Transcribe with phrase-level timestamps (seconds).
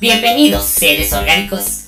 [0.00, 1.84] Bienvenidos, seres orgánicos.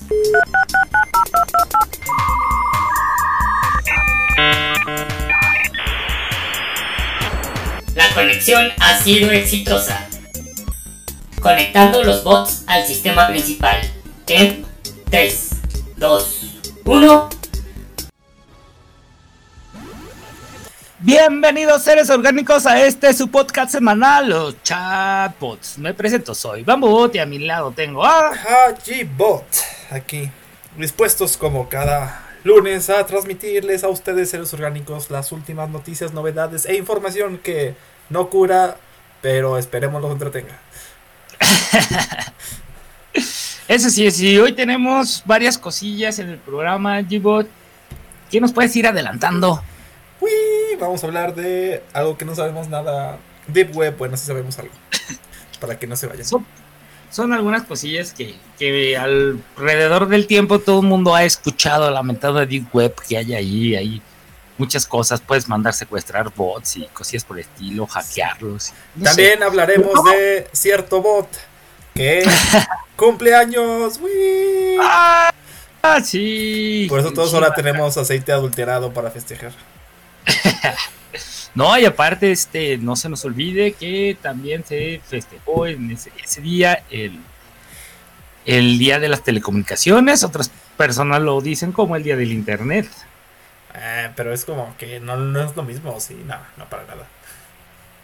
[7.94, 10.06] La conexión ha sido exitosa.
[11.40, 13.80] Conectando los bots al sistema principal.
[14.26, 14.66] En
[15.08, 15.50] 3,
[15.96, 16.40] 2,
[16.84, 17.28] 1.
[21.04, 25.76] Bienvenidos seres orgánicos a este su podcast semanal, los chatbots.
[25.78, 28.30] Me presento, soy Bambot y a mi lado tengo a...
[28.30, 29.44] Hajibot,
[29.90, 30.30] aquí,
[30.76, 36.76] dispuestos como cada lunes a transmitirles a ustedes seres orgánicos las últimas noticias, novedades e
[36.76, 37.74] información que
[38.08, 38.76] no cura,
[39.20, 40.60] pero esperemos los entretenga.
[43.66, 47.48] Eso sí, sí, hoy tenemos varias cosillas en el programa, G-Bot.
[48.30, 49.60] ¿Qué nos puedes ir adelantando?
[50.20, 50.30] Uy,
[50.78, 53.18] vamos a hablar de algo que no sabemos nada.
[53.48, 54.72] Deep Web, bueno, sí sabemos algo.
[55.60, 56.24] Para que no se vayan.
[56.24, 56.46] Son,
[57.10, 62.46] son algunas cosillas que, que alrededor del tiempo todo el mundo ha escuchado lamentado de
[62.46, 64.02] Deep Web que hay ahí, hay
[64.58, 68.72] muchas cosas, puedes mandar secuestrar bots y cosillas por el estilo, hackearlos.
[68.94, 69.44] no También sé.
[69.44, 71.28] hablaremos de cierto bot
[71.94, 72.24] que
[72.96, 73.98] cumple años.
[74.00, 74.78] uy.
[74.80, 75.30] Ah,
[76.04, 76.86] sí.
[76.88, 79.52] Por eso todos ahora tenemos aceite adulterado para festejar.
[81.54, 86.40] No, y aparte, este, no se nos olvide que también se festejó en ese, ese
[86.40, 87.20] día el,
[88.46, 90.24] el día de las telecomunicaciones.
[90.24, 92.88] Otras personas lo dicen como el día del internet.
[93.74, 97.06] Eh, pero es como que no, no es lo mismo, sí, no, no para nada.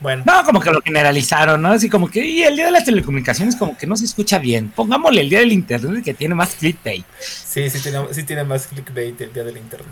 [0.01, 1.73] Bueno, No, como que lo generalizaron, ¿no?
[1.73, 4.69] Así como que y el día de las telecomunicaciones como que no se escucha bien.
[4.69, 7.05] Pongámosle el día del internet que tiene más clickbait.
[7.19, 9.89] sí, sí tiene, sí tiene más clickbait el día del internet.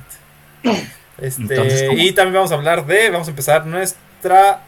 [1.19, 4.61] Este, y también vamos a hablar de, vamos a empezar nuestra,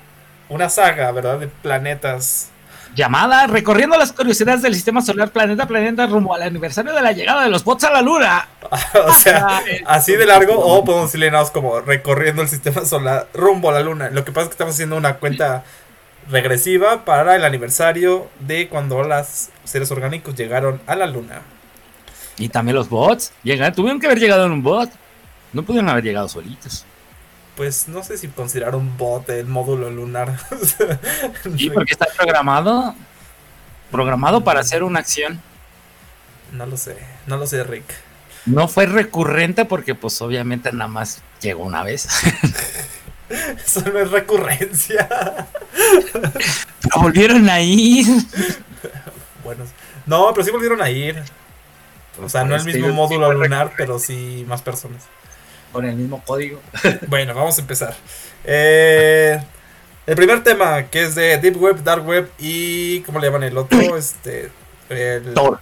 [0.49, 1.39] una saga, ¿verdad?
[1.39, 2.51] De planetas.
[2.95, 7.45] Llamada Recorriendo las curiosidades del sistema solar planeta planeta rumbo al aniversario de la llegada
[7.45, 8.49] de los bots a la luna.
[9.07, 13.29] o sea, Ah, así de largo, o podemos decirle más como recorriendo el sistema solar
[13.35, 14.11] rumbo a la luna.
[14.11, 15.65] Lo que pasa es que estamos haciendo una cuenta
[16.31, 21.43] regresiva para el aniversario de cuando los seres orgánicos llegaron a la luna.
[22.39, 23.33] Y también los bots.
[23.43, 24.91] Llegan, tuvieron que haber llegado en un bot.
[25.53, 26.85] No pudieron haber llegado solitos.
[27.57, 30.39] Pues no sé si considerar un bot el módulo lunar.
[31.57, 32.95] Sí, porque está programado.
[33.91, 35.41] Programado para hacer una acción.
[36.53, 37.85] No lo sé, no lo sé, Rick.
[38.47, 42.09] No fue recurrente porque pues obviamente nada más llegó una vez.
[43.29, 45.09] Eso no es recurrencia.
[46.81, 48.07] Pero volvieron a ir.
[49.45, 49.65] bueno,
[50.07, 51.23] no, pero sí volvieron a ir.
[52.23, 55.05] O sea, no el mismo módulo lunar, pero sí más personas.
[55.73, 56.61] Con el mismo código.
[57.09, 57.95] Bueno, vamos a empezar.
[58.45, 59.43] Eh,
[60.07, 63.01] el primer tema, que es de Deep Web, Dark Web y.
[63.03, 63.79] ¿Cómo le llaman el otro?
[63.97, 64.51] Este.
[64.89, 65.61] El, Tor.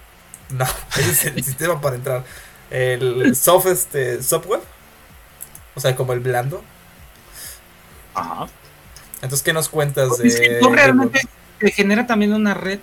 [0.49, 0.65] No,
[0.97, 2.23] es el sistema para entrar.
[2.69, 4.61] El soft, este, software.
[5.75, 6.63] O sea, como el blando.
[8.15, 8.47] Ajá.
[9.21, 10.23] Entonces, ¿qué nos cuentas de.
[10.23, 11.21] Pues Es que realmente
[11.59, 12.79] te genera también una red.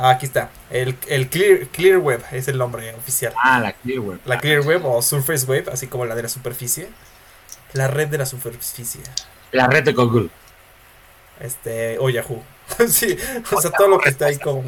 [0.00, 0.50] Ah, aquí está.
[0.70, 3.32] El, el Clear, Clear Web es el nombre oficial.
[3.42, 4.20] Ah, la Clearware.
[4.24, 6.88] La Clear Web o Surface Web, así como la de la superficie.
[7.72, 9.00] La red de la superficie.
[9.52, 10.28] La red de Google.
[11.40, 12.42] Este, o Yahoo.
[12.88, 13.16] sí,
[13.52, 14.62] o sea, todo lo que está ahí como.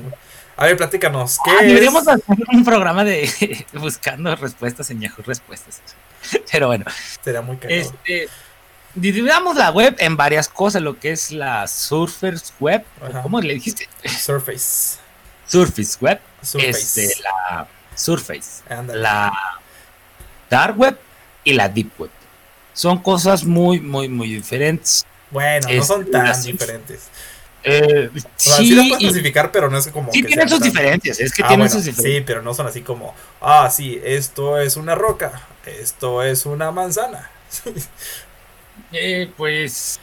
[0.57, 1.39] A ver, platícanos.
[1.45, 1.69] ¿Qué Ah, es?
[1.69, 5.81] deberíamos hacer un programa de buscando respuestas en Yahoo Respuestas.
[6.53, 6.85] Pero bueno,
[7.23, 7.81] Será muy cagado.
[7.81, 8.29] este
[8.95, 12.85] dividamos la web en varias cosas, lo que es la Surface Web.
[13.23, 13.89] ¿cómo le dijiste?
[14.05, 14.99] Surface.
[15.51, 16.71] Surface Web, Surface.
[17.05, 18.63] este, la Surface,
[18.95, 19.33] la
[20.49, 20.99] Dark Web
[21.45, 22.11] y la Deep Web.
[22.73, 25.05] Son cosas muy, muy, muy diferentes.
[25.31, 27.09] Bueno, no son tan las- diferentes.
[27.63, 30.11] Eh, O sea, sí, sí, puedes clasificar, pero no es como.
[30.13, 32.21] sí que tienen sus tan- diferencias, es que Ah, tienen bueno, sus diferencias.
[32.21, 33.15] Sí, pero no son así como.
[33.41, 35.47] Ah, sí, esto es una roca.
[35.67, 37.31] Esto es una manzana.
[38.93, 40.01] Eh, pues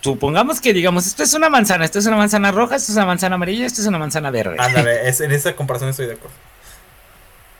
[0.00, 3.06] supongamos que digamos, esto es una manzana, esto es una manzana roja, esto es una
[3.06, 4.56] manzana amarilla, esto es una manzana verde.
[4.58, 6.36] Ándale, es, en esa comparación estoy de acuerdo.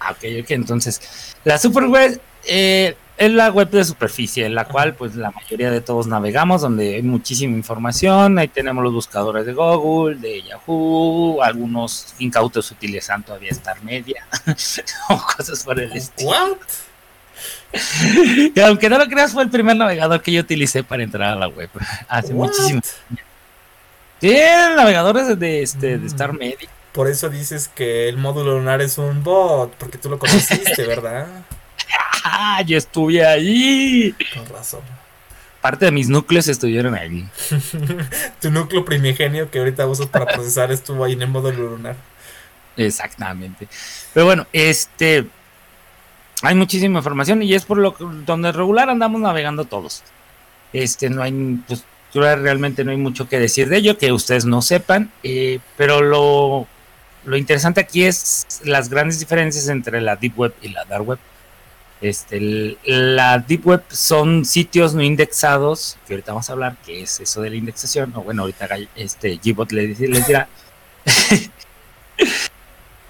[0.00, 4.64] Ah, ok, ok, entonces la super web eh, es la web de superficie, en la
[4.64, 9.44] cual pues la mayoría de todos navegamos, donde hay muchísima información, ahí tenemos los buscadores
[9.44, 14.25] de Google, de Yahoo, algunos incautos utilizan todavía Star Media,
[15.08, 16.31] o cosas por el estilo.
[16.31, 16.58] ¿What?
[18.55, 21.37] Y aunque no lo creas, fue el primer navegador que yo utilicé para entrar a
[21.37, 21.70] la web,
[22.09, 22.49] hace What?
[22.49, 22.81] muchísimo.
[24.20, 26.06] Tienen navegadores de, este, de Mm.
[26.06, 26.69] Star Media.
[26.93, 31.26] Por eso dices que el módulo lunar es un bot, porque tú lo conociste, ¿verdad?
[32.25, 32.62] ¡Ah!
[32.62, 34.15] Yo estuve ahí.
[34.35, 34.81] Con razón.
[35.61, 37.29] Parte de mis núcleos estuvieron ahí.
[38.41, 41.97] tu núcleo primigenio que ahorita usas para procesar estuvo ahí en el módulo lunar.
[42.76, 43.69] Exactamente.
[44.15, 45.26] Pero bueno, este
[46.43, 50.02] hay muchísima información y es por lo que donde regular andamos navegando todos.
[50.73, 51.32] Este no hay
[51.67, 56.00] pues realmente no hay mucho que decir de ello que ustedes no sepan, eh, pero
[56.00, 56.67] lo,
[57.25, 61.19] lo interesante aquí es las grandes diferencias entre la deep web y la dark web.
[62.00, 67.19] Este, la Deep Web son sitios no indexados, que ahorita vamos a hablar, que es
[67.19, 70.49] eso de la indexación, o bueno, ahorita este Gbot les, les dirá.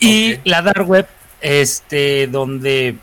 [0.01, 1.07] y la Dark Web,
[1.43, 2.97] este, donde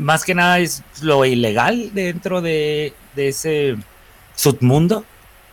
[0.00, 3.76] más que nada es lo ilegal dentro de, ese
[4.34, 5.04] submundo,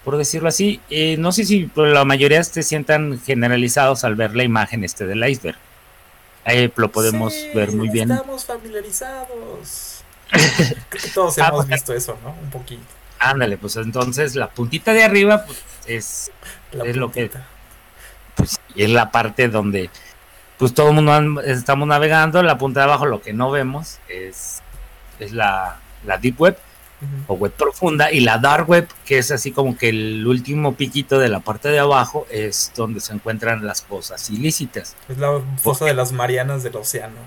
[0.04, 0.80] por decirlo así.
[0.90, 5.28] Eh, no sé si la mayoría se sientan generalizados al ver la imagen este del
[5.28, 5.58] iceberg.
[6.46, 8.10] Ahí lo podemos ver muy bien.
[8.10, 10.02] Estamos familiarizados.
[10.90, 12.36] Creo que todos ah, hemos pues, visto eso, ¿no?
[12.42, 12.82] Un poquito.
[13.20, 16.32] Ándale, pues entonces la puntita de arriba pues, es,
[16.86, 17.30] es lo que.
[18.36, 19.90] Pues es la parte donde
[20.58, 22.42] pues todo el mundo estamos navegando.
[22.44, 24.62] La punta de abajo lo que no vemos es,
[25.20, 26.58] es la, la Deep Web
[27.28, 31.20] o web profunda y la dark web que es así como que el último piquito
[31.20, 34.96] de la parte de abajo es donde se encuentran las cosas ilícitas.
[35.08, 37.18] Es la fosa de las Marianas del océano.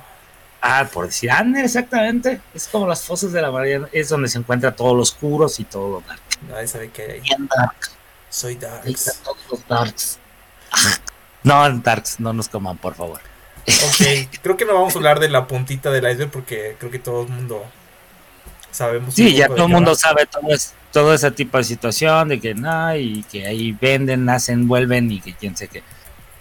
[0.62, 2.40] Ah, por decir, ah, exactamente.
[2.52, 5.64] Es como las fosas de la Mariana, es donde se encuentra todo lo oscuros y
[5.64, 6.20] todo lo dark.
[6.48, 7.22] Nadie sabe qué hay.
[8.28, 8.84] Soy dark.
[11.42, 13.20] No, darks, no nos coman, por favor.
[13.66, 16.98] Ok, creo que no vamos a hablar de la puntita del iceberg porque creo que
[16.98, 17.64] todo el mundo
[18.70, 19.14] sabemos.
[19.14, 20.42] Sí, ya todo el mundo sabe todo,
[20.92, 25.20] todo ese tipo de situación, de que no, y que ahí venden, nacen, vuelven y
[25.20, 25.82] que quién sé qué.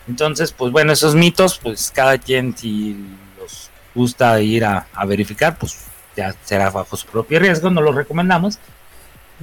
[0.08, 2.98] Entonces, pues bueno, esos mitos, pues cada quien si
[3.40, 5.86] los gusta ir a, verificar, pues
[6.16, 8.58] ya será bajo su propio riesgo, no lo recomendamos.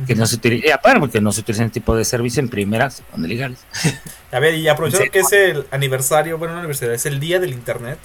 [0.07, 3.61] Que no se utilice, porque no se utilicen tipo de servicio en primeras, donde legales.
[4.33, 7.53] A ver, y aprovechando que es el aniversario, bueno, no aniversario, es el día del
[7.53, 7.99] internet.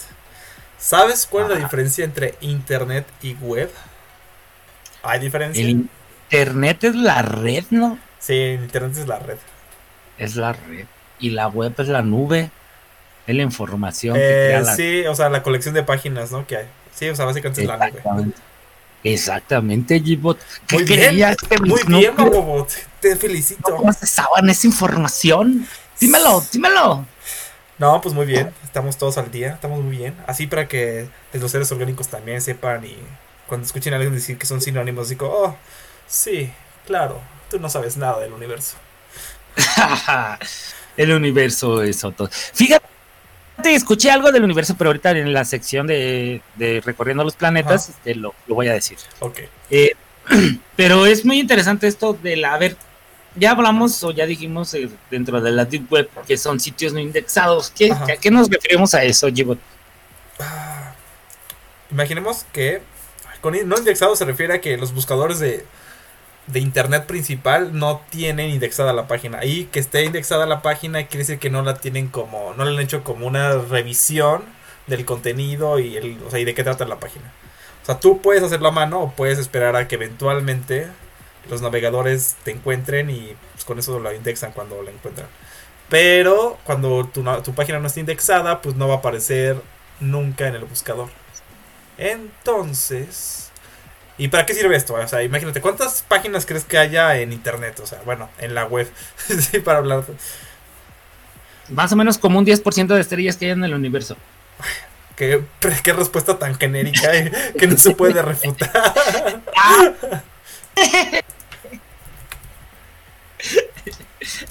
[0.78, 3.70] ¿Sabes cuál es la diferencia entre internet y web?
[5.04, 5.62] ¿Hay diferencia?
[5.62, 8.00] El internet es la red, ¿no?
[8.20, 9.38] Sí, el internet es la red.
[10.18, 10.86] Es la red.
[11.20, 12.52] Y la web es la nube.
[13.28, 14.76] Es la información que crea eh, la...
[14.76, 16.48] Sí, o sea, la colección de páginas, ¿no?
[16.48, 16.66] Que hay.
[16.94, 18.34] Sí, o sea, básicamente es la nube.
[19.04, 20.40] Exactamente, Gbot.
[20.72, 22.70] Muy bien, muy bien, Bobot.
[23.00, 23.76] Te felicito.
[23.76, 25.68] ¿Cómo se saben esa información?
[26.00, 27.06] Dímelo, dímelo.
[27.80, 28.54] No, pues muy bien.
[28.64, 29.54] Estamos todos al día.
[29.54, 30.16] Estamos muy bien.
[30.28, 32.96] Así para que los seres orgánicos también sepan y
[33.48, 35.56] cuando escuchen a alguien decir que son sinónimos, digo, oh,
[36.08, 36.52] sí,
[36.86, 37.20] claro,
[37.50, 38.78] tú no sabes nada del universo.
[40.98, 42.30] el universo es otro.
[42.32, 42.86] Fíjate,
[43.66, 46.42] escuché algo del universo, pero ahorita en la sección de,
[46.84, 48.98] recorriendo los planetas te lo, voy a decir.
[49.20, 49.40] Ok.
[49.70, 49.94] Eh,
[50.76, 52.78] pero es muy interesante esto de la, a ver,
[53.36, 57.00] ya hablamos o ya dijimos eh, dentro de la Deep Web que son sitios no
[57.00, 57.72] indexados.
[57.72, 59.60] ¿Qué, ¿A qué nos referimos a eso, Gibot?
[60.40, 60.94] Ah,
[61.90, 62.82] imaginemos que
[63.42, 65.66] con no indexado se refiere a que los buscadores de,
[66.54, 69.40] internet principal no tienen indexada la página.
[69.40, 72.72] Ahí que esté indexada la página quiere decir que no la tienen como, no le
[72.72, 74.44] han hecho como una revisión
[74.88, 77.32] del contenido y, el, o sea, y de qué trata la página.
[77.82, 80.88] O sea, tú puedes hacerlo a mano o puedes esperar a que eventualmente
[81.50, 85.28] los navegadores te encuentren y pues, con eso la indexan cuando la encuentran.
[85.90, 89.62] Pero cuando tu, tu página no está indexada, pues no va a aparecer
[90.00, 91.10] nunca en el buscador.
[91.98, 93.41] Entonces,
[94.22, 94.94] ¿y para qué sirve esto?
[94.94, 97.80] O sea, imagínate, ¿cuántas páginas crees que haya en internet?
[97.80, 98.88] O sea, bueno, en la web,
[99.18, 100.04] sí, para hablar.
[101.70, 104.16] Más o menos como un 10% de estrellas que hay en el universo.
[105.16, 105.42] Qué,
[105.84, 108.94] qué respuesta tan genérica eh, que no se puede refutar.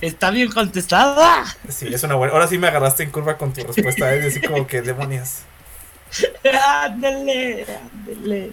[0.01, 1.45] Está bien contestada.
[1.69, 2.33] Sí, es una buena.
[2.33, 4.13] Ahora sí me agarraste en curva con tu respuesta.
[4.13, 4.23] Es ¿eh?
[4.25, 5.43] decir, como que demonios.
[6.83, 7.67] ándale,
[8.05, 8.51] ándale.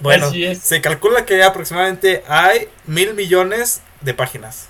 [0.00, 4.68] Bueno, se calcula que aproximadamente hay mil millones de páginas.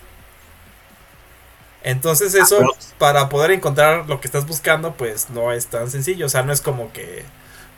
[1.83, 6.27] Entonces eso, para poder encontrar lo que estás buscando, pues no es tan sencillo.
[6.27, 7.25] O sea, no es como que...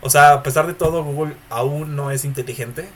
[0.01, 2.89] O sea, a pesar de todo, Google aún no es inteligente.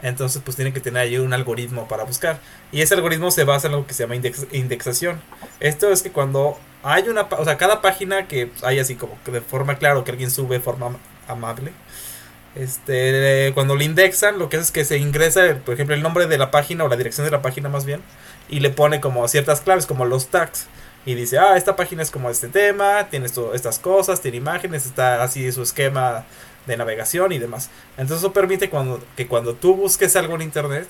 [0.00, 2.38] Entonces, pues tiene que tener ahí un algoritmo para buscar.
[2.72, 4.16] Y ese algoritmo se basa en lo que se llama
[4.52, 5.20] indexación.
[5.60, 9.30] Esto es que cuando hay una, o sea, cada página que hay así como que
[9.30, 10.96] de forma clara que alguien sube de forma
[11.28, 11.72] amable.
[12.54, 16.26] Este, cuando lo indexan, lo que hace es que se ingresa, por ejemplo, el nombre
[16.26, 18.02] de la página o la dirección de la página más bien,
[18.48, 20.66] y le pone como ciertas claves, como los tags.
[21.04, 24.86] Y dice, ah, esta página es como este tema, tiene esto, estas cosas, tiene imágenes,
[24.86, 26.24] está así su esquema
[26.66, 27.70] de navegación y demás.
[27.96, 30.86] Entonces eso permite cuando, que cuando tú busques algo en internet,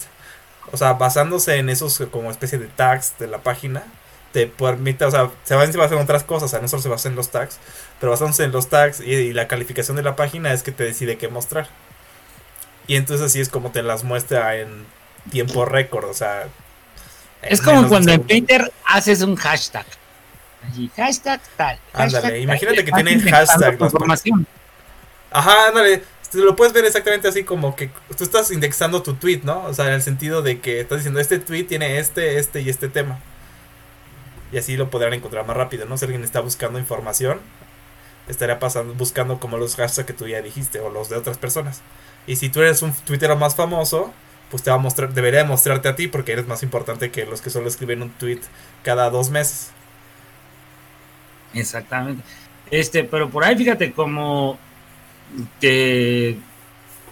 [0.70, 3.84] o sea, basándose en esos como especie de tags de la página,
[4.32, 7.08] te permite, o sea, se basan en otras cosas, o sea, no solo se basa
[7.08, 7.58] en los tags,
[8.02, 11.18] pero basándose en los tags y, la calificación de la página es que te decide
[11.18, 11.68] qué mostrar.
[12.88, 14.84] Y entonces así es como te las muestra en
[15.30, 16.48] tiempo récord, o sea...
[17.42, 19.86] Es como cuando en Twitter haces un hashtag.
[20.96, 21.78] hashtag tal.
[21.92, 23.80] ándale, imagínate que tienen hashtag.
[23.80, 24.48] Información.
[25.30, 26.02] Ajá, ándale.
[26.32, 29.62] Lo puedes ver exactamente así como que tú estás indexando tu tweet, ¿no?
[29.66, 32.68] O sea, en el sentido de que estás diciendo, este tweet tiene este, este y
[32.68, 33.20] este tema
[34.52, 35.96] y así lo podrán encontrar más rápido, ¿no?
[35.96, 37.40] Si alguien está buscando información,
[38.28, 41.80] estaría pasando, buscando como los hashtags que tú ya dijiste o los de otras personas.
[42.26, 44.12] Y si tú eres un tuitero más famoso,
[44.50, 47.40] pues te va a mostrar, debería mostrarte a ti porque eres más importante que los
[47.40, 48.40] que solo escriben un tweet
[48.82, 49.70] cada dos meses.
[51.54, 52.22] Exactamente.
[52.70, 54.58] Este, pero por ahí fíjate como
[55.60, 56.38] que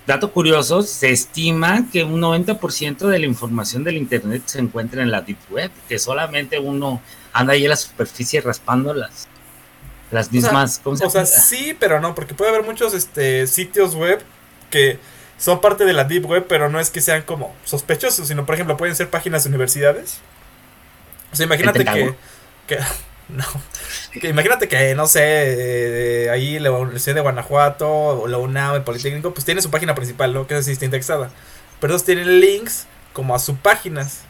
[0.06, 5.10] dato curioso, se estima que un 90% de la información del internet se encuentra en
[5.10, 7.00] la deep web, que solamente uno
[7.32, 8.92] anda ahí en la superficie raspando
[10.10, 11.06] las, mismas cosas.
[11.06, 14.22] O sea, sí, pero no, porque puede haber muchos este, sitios web
[14.70, 14.98] que
[15.38, 18.54] son parte de la Deep Web, pero no es que sean como sospechosos, sino, por
[18.54, 20.18] ejemplo, pueden ser páginas de universidades.
[21.32, 22.14] O sea, imagínate que,
[22.66, 22.78] que.
[23.30, 23.44] No.
[24.12, 28.82] Que imagínate que, no sé, eh, ahí la Universidad de Guanajuato o la UNAM, el
[28.82, 30.48] Politécnico, pues tiene su página principal, ¿no?
[30.48, 31.30] Que es así está indexada.
[31.80, 34.22] Pero ellos tienen links como a sus páginas.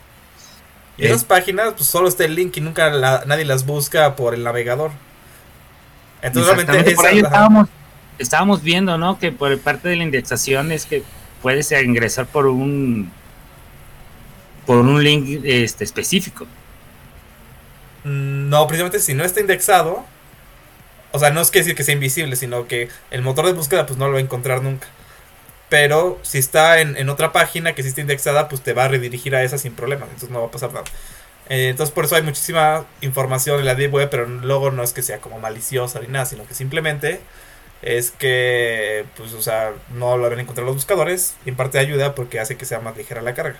[0.99, 2.91] Y esas páginas, pues solo está el link y nunca
[3.25, 4.91] nadie las busca por el navegador.
[6.23, 7.69] Entonces, realmente por ahí estábamos,
[8.19, 9.19] estábamos viendo, ¿no?
[9.19, 11.03] Que por parte de la indexación es que
[11.43, 13.11] puedes ingresar por un
[14.67, 16.47] por un link este, específico.
[18.05, 20.05] Mm, no, precisamente si no está indexado,
[21.12, 23.87] o sea, no es que decir que sea invisible, sino que el motor de búsqueda
[23.87, 24.87] pues no lo va a encontrar nunca.
[25.69, 29.35] Pero si está en, otra página que sí está indexada, pues te va a redirigir
[29.37, 30.05] a esa sin problema.
[30.05, 30.85] Entonces no va a pasar nada.
[31.50, 34.92] Eh, entonces por eso hay muchísima información en la Deep Web, pero luego no es
[34.92, 37.21] que sea como maliciosa ni nada, sino que simplemente
[37.83, 42.14] es que, pues, o sea, no lo habían encontrado los buscadores y en parte ayuda
[42.14, 43.59] porque hace que sea más ligera la carga.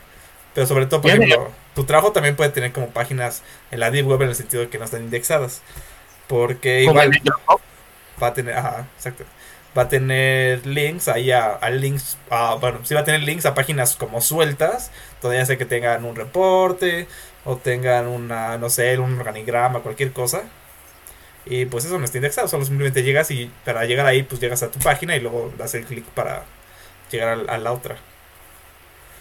[0.55, 3.43] Pero sobre todo, por ejemplo, tu trabajo también puede tener como páginas
[3.73, 5.63] en la Deep Web en el sentido de que no están indexadas.
[6.29, 7.11] Porque igual
[8.23, 9.25] va a tener, ajá, exacto
[9.77, 12.19] va a tener links ahí a, links,
[12.61, 14.91] bueno, sí va a tener links a páginas como sueltas,
[15.23, 17.07] ya sea que tengan un reporte
[17.45, 20.43] o tengan una, no sé, un organigrama, cualquier cosa.
[21.47, 24.63] Y pues eso no está indexado, solo simplemente llegas y para llegar ahí pues llegas
[24.63, 26.45] a tu página y luego das el clic para
[27.11, 27.97] llegar a, la otra.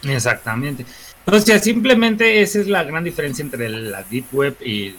[0.04, 0.86] Exactamente.
[1.26, 4.96] Entonces simplemente esa es la gran diferencia entre la Deep Web y,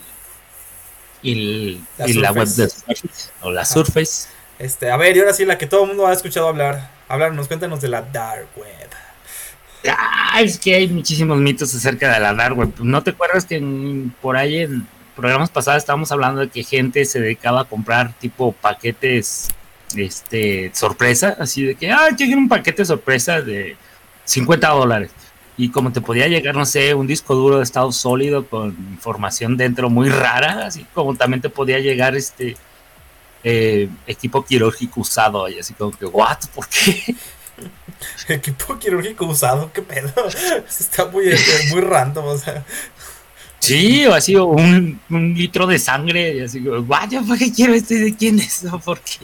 [1.21, 4.27] y, la, web de Surface o la Surface.
[4.57, 6.91] Este, a ver, y ahora sí, la que todo el mundo ha escuchado hablar.
[7.07, 8.90] Hablarnos, cuéntanos de la Dark Web.
[10.39, 12.73] Es que hay muchísimos mitos acerca de la Dark Web.
[12.79, 13.61] ¿No te acuerdas que
[14.21, 18.51] por ahí en programas pasados estábamos hablando de que gente se dedicaba a comprar tipo
[18.53, 19.49] paquetes
[19.95, 21.35] este sorpresa?
[21.39, 23.75] Así de que, ah, llegué un paquete sorpresa de
[24.25, 25.11] 50 dólares.
[25.57, 29.57] Y como te podía llegar, no sé, un disco duro de estado sólido con información
[29.57, 32.55] dentro muy rara, así como también te podía llegar este
[33.43, 36.37] eh, equipo quirúrgico usado y así como que, ¿what?
[36.55, 37.15] ¿Por qué?
[38.27, 40.13] equipo quirúrgico usado, qué pedo.
[40.67, 42.63] Está muy, este, muy random, o sea.
[43.59, 47.99] Sí, o así un, un litro de sangre y así vaya, ¿para qué quiero este?
[47.99, 48.63] ¿De quién es?
[48.63, 48.79] ¿No?
[48.79, 49.19] ¿Por qué?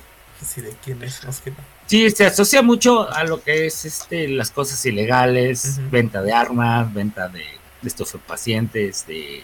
[0.45, 1.19] Sí, ¿de quién es?
[1.43, 1.57] que no.
[1.87, 6.93] Sí, se asocia mucho a lo que es este las cosas ilegales, venta de armas,
[6.93, 7.45] venta de,
[7.81, 9.43] de estupefacientes, de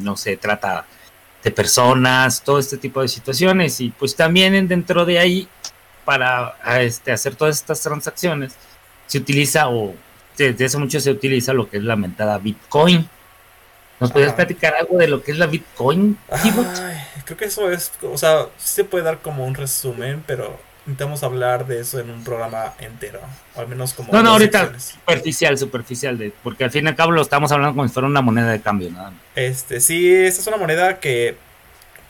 [0.00, 0.86] no sé, trata
[1.42, 3.80] de personas, todo este tipo de situaciones.
[3.80, 5.48] Y pues también dentro de ahí,
[6.04, 8.54] para este, hacer todas estas transacciones,
[9.06, 9.94] se utiliza, o
[10.36, 13.08] desde hace mucho se utiliza lo que es la mentada Bitcoin.
[14.00, 16.18] ¿Nos podrías platicar algo de lo que es la Bitcoin?
[17.24, 21.22] creo que eso es, o sea, sí se puede dar como un resumen, pero intentamos
[21.22, 23.20] hablar de eso en un programa entero,
[23.54, 24.12] o al menos como...
[24.12, 27.76] No, no, ahorita superficial, superficial, de, porque al fin y al cabo lo estamos hablando
[27.76, 31.36] como si fuera una moneda de cambio, nada Este, sí, esta es una moneda que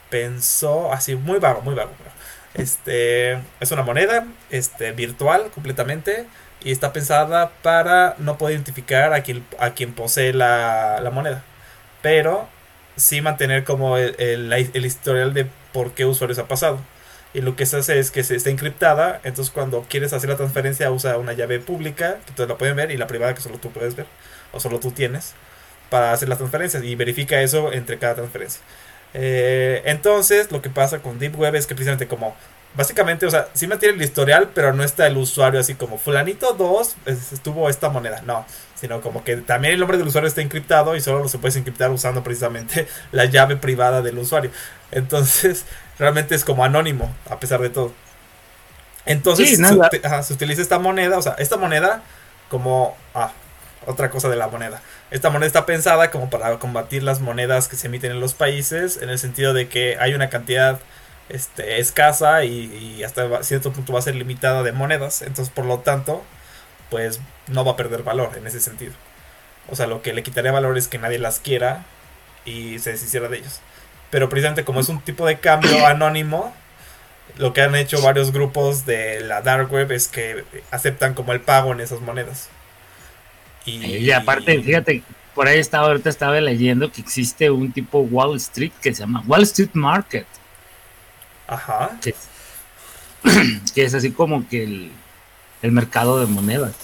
[0.09, 1.93] pensó, así, muy vago, muy vago,
[2.55, 6.27] este, es una moneda, este, virtual completamente,
[6.63, 11.43] y está pensada para no poder identificar a quien, a quien posee la, la moneda,
[12.03, 12.49] pero
[12.97, 16.79] sí mantener como el, el, el historial de por qué usuarios ha pasado
[17.35, 20.37] y lo que se hace es que se está encriptada, entonces cuando quieres hacer la
[20.37, 23.59] transferencia usa una llave pública, que todos la pueden ver, y la privada que solo
[23.59, 24.07] tú puedes ver,
[24.53, 25.33] o solo tú tienes,
[25.91, 28.61] para hacer las transferencias, y verifica eso entre cada transferencia.
[29.15, 32.35] Eh, entonces, lo que pasa con Deep Web es que precisamente como
[32.75, 36.55] básicamente, o sea, sí mantiene el historial, pero no está el usuario así como fulanito
[36.55, 36.97] 2
[37.33, 41.01] estuvo esta moneda, no, sino como que también el nombre del usuario está encriptado y
[41.01, 44.51] solo se puede encriptar usando precisamente la llave privada del usuario.
[44.91, 45.65] Entonces,
[45.99, 47.93] realmente es como anónimo, a pesar de todo.
[49.05, 52.03] Entonces, se, utiliza esta moneda, o sea, esta moneda
[52.49, 52.97] como...
[53.15, 53.33] Ah,
[53.87, 54.83] otra cosa de la moneda.
[55.11, 58.99] Esta moneda está pensada como para combatir las monedas que se emiten en los países,
[59.01, 60.81] en el sentido de que hay una cantidad
[61.29, 65.23] este, escasa y, hasta cierto punto va a ser limitada de monedas.
[65.23, 66.23] Entonces, por lo tanto,
[66.91, 68.93] pues no va a perder valor en ese sentido.
[69.71, 71.85] O sea, lo que le quitaría valor es que nadie las quiera
[72.45, 73.61] y se deshiciera de ellos.
[74.11, 76.55] Pero precisamente como es un tipo de cambio anónimo,
[77.39, 81.41] lo que han hecho varios grupos de la dark web es que aceptan como el
[81.41, 82.49] pago en esas monedas.
[83.65, 85.03] Y, aparte, fíjate,
[85.35, 89.23] por ahí estaba, ahorita estaba leyendo que existe un tipo Wall Street que se llama
[89.27, 90.27] Wall Street Market.
[91.47, 91.99] Ajá.
[92.03, 92.15] Que,
[93.77, 94.65] es así como que
[95.63, 96.75] el, mercado de monedas.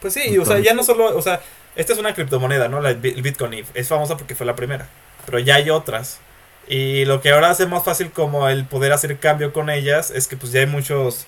[0.00, 1.42] Pues sí, o sea, ya no solo, o sea,
[1.76, 2.80] esta es una criptomoneda, ¿no?
[2.80, 4.88] La, el Bitcoin es famosa porque fue la primera,
[5.24, 6.20] pero ya hay otras.
[6.68, 10.28] Y lo que ahora hace más fácil como el poder hacer cambio con ellas es
[10.28, 11.26] que pues ya hay muchos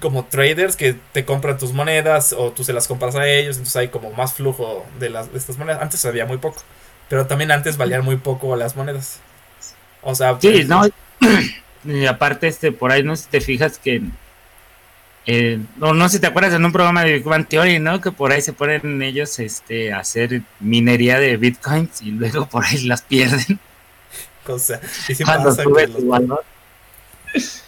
[0.00, 3.76] como traders que te compran tus monedas o tú se las compras a ellos, entonces
[3.76, 5.82] hay como más flujo de, las, de estas monedas.
[5.82, 6.62] Antes había muy poco.
[7.08, 9.20] Pero también antes valían muy poco las monedas.
[10.02, 10.82] O sea, sí, pues, no.
[11.84, 14.02] y aparte, este, por ahí no si te fijas que.
[15.28, 18.00] Eh, no, no sé si te acuerdas en un programa de Big Theory, ¿no?
[18.00, 22.64] Que por ahí se ponen ellos este, a hacer minería de bitcoins y luego por
[22.64, 23.58] ahí las pierden.
[24.48, 25.88] O sea, y si pasa que
[27.34, 27.64] los...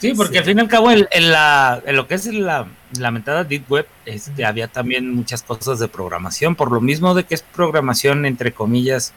[0.00, 2.66] Sí, porque al fin y al cabo, en, la, lo que es la
[2.98, 7.34] lamentada Deep Web, este, había también muchas cosas de programación, por lo mismo de que
[7.34, 9.12] es programación, entre comillas,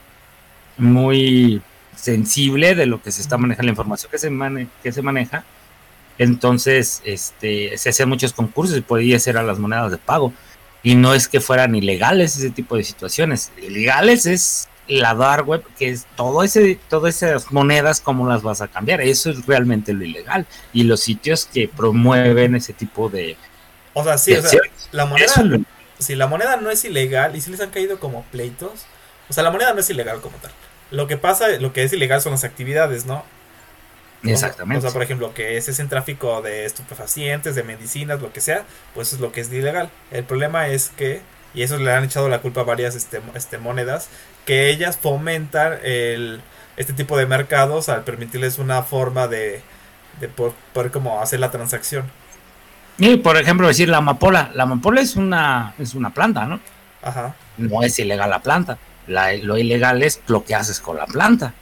[0.76, 1.62] muy
[1.96, 4.30] sensible de lo que se está manejando, la información que se,
[4.82, 5.44] que se maneja.
[6.18, 10.34] Entonces, este, se hacían muchos concursos y podía ser a las monedas de pago.
[10.82, 13.52] Y no es que fueran ilegales ese tipo de situaciones.
[13.56, 18.60] Ilegales es la dark web, que es todo ese, todas esas monedas, cómo las vas
[18.60, 19.00] a cambiar.
[19.00, 20.46] Eso es realmente lo ilegal.
[20.72, 23.36] Y los sitios que promueven ese tipo de.
[23.94, 24.60] O sea, sí, o sea,
[24.92, 25.32] la moneda.
[25.98, 28.84] Si la moneda no es ilegal y si les han caído como pleitos,
[29.28, 30.50] o sea, la moneda no es ilegal como tal.
[30.90, 33.24] Lo que pasa, lo que es ilegal son las actividades, ¿no?
[34.24, 34.78] Exactamente.
[34.78, 38.40] O sea, por ejemplo, que ese es en tráfico de estupefacientes, de medicinas, lo que
[38.40, 39.90] sea, pues es lo que es ilegal.
[40.10, 41.20] El problema es que,
[41.54, 44.08] y eso le han echado la culpa a varias este, este, monedas,
[44.44, 46.40] que ellas fomentan el,
[46.76, 49.62] este tipo de mercados al permitirles una forma de,
[50.20, 52.04] de poder, como hacer la transacción.
[52.98, 56.60] Y por ejemplo decir la amapola, la amapola es una es una planta, ¿no?
[57.02, 57.34] Ajá.
[57.56, 61.54] No es ilegal la planta, lo ilegal es lo que haces con la planta.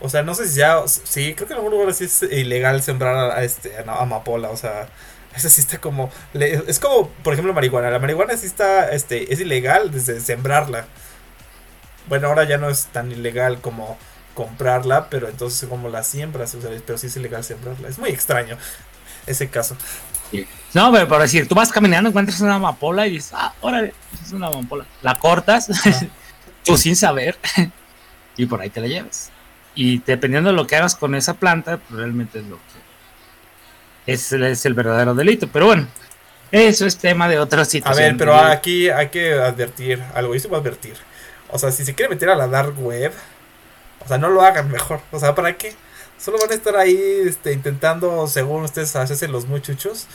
[0.00, 2.82] O sea, no sé si ya, sí, creo que en algún lugar sí es ilegal
[2.82, 4.88] sembrar a, este, amapola, o sea,
[5.34, 9.40] esa sí está como, es como, por ejemplo, marihuana, la marihuana sí está, este, es
[9.40, 10.86] ilegal desde sembrarla.
[12.08, 13.96] Bueno, ahora ya no es tan ilegal como
[14.34, 17.88] comprarla, pero entonces como la siembras, o sea, pero sí es ilegal sembrarla.
[17.88, 18.56] Es muy extraño
[19.26, 19.76] ese caso.
[20.74, 24.32] No, pero por decir, tú vas caminando, encuentras una amapola y dices, ah, órale, es
[24.32, 24.84] una amapola.
[25.02, 25.68] La cortas,
[26.64, 27.38] tú sin saber,
[28.36, 29.30] y por ahí te la llevas.
[29.74, 32.79] Y dependiendo de lo que hagas con esa planta, pues realmente es lo que
[34.12, 35.48] es, es el verdadero delito.
[35.52, 35.86] Pero bueno,
[36.50, 38.04] eso es tema de otra situación.
[38.04, 40.94] A ver, pero aquí hay que advertir algo, y se va a advertir
[41.52, 43.12] o sea, si se quiere meter a la dark web,
[44.04, 45.00] o sea, no lo hagan mejor.
[45.10, 45.74] O sea, ¿para qué?
[46.18, 50.06] Solo van a estar ahí este, intentando, según ustedes, hacerse los muchuchos.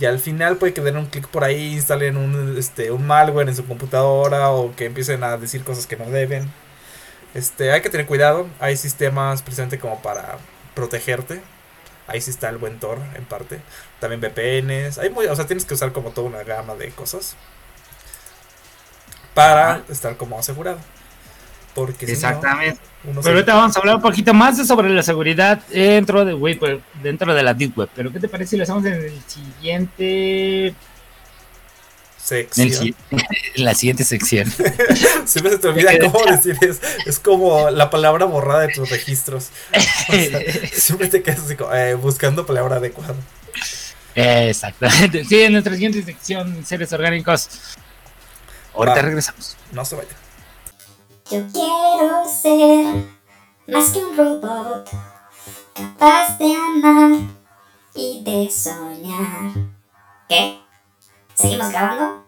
[0.00, 3.48] Y al final puede que den un clic por ahí, instalen un, este, un malware
[3.48, 6.50] en su computadora o que empiecen a decir cosas que no deben.
[7.34, 8.46] Este, hay que tener cuidado.
[8.60, 10.38] Hay sistemas precisamente como para
[10.74, 11.42] protegerte.
[12.06, 13.60] Ahí sí está el buen Tor en parte.
[14.00, 14.98] También VPNs.
[14.98, 17.36] Hay muy, o sea, tienes que usar como toda una gama de cosas
[19.34, 20.78] para estar como asegurado.
[21.74, 22.78] Porque Exactamente.
[23.02, 27.34] pero ahorita vamos a hablar un poquito más sobre la seguridad dentro de web, dentro
[27.34, 27.88] de la deep web.
[27.94, 30.74] Pero ¿qué te parece si lo hacemos en el siguiente
[32.22, 32.94] sección?
[33.54, 34.50] En la siguiente sección.
[35.26, 39.50] Siempre se te olvida cómo decir es, es como la palabra borrada de tus registros.
[40.72, 43.14] siempre te quedas así, eh, buscando palabra adecuada.
[44.14, 45.24] Exactamente.
[45.28, 47.48] Sí, en nuestra siguiente sección, seres orgánicos.
[48.74, 49.56] Ahorita regresamos.
[49.70, 50.08] No se vaya.
[51.30, 53.04] Yo quiero ser
[53.68, 54.90] más que un robot,
[55.74, 57.20] capaz de amar
[57.94, 59.52] y de soñar.
[60.28, 60.61] ¿Qué?
[61.34, 62.26] ¿Seguimos grabando?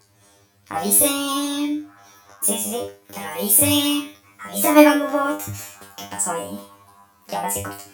[0.69, 1.89] Avisen.
[2.43, 2.91] Sí, sí, sí,
[3.21, 4.17] lo hice.
[4.39, 5.43] Avísame, Bambubot.
[5.97, 6.61] ¿Qué pasó ahí?
[7.29, 7.85] Y ahora corto.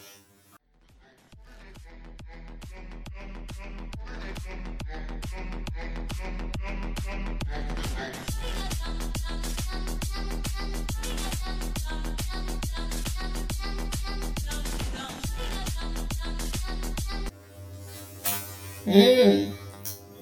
[18.86, 19.52] Mmm,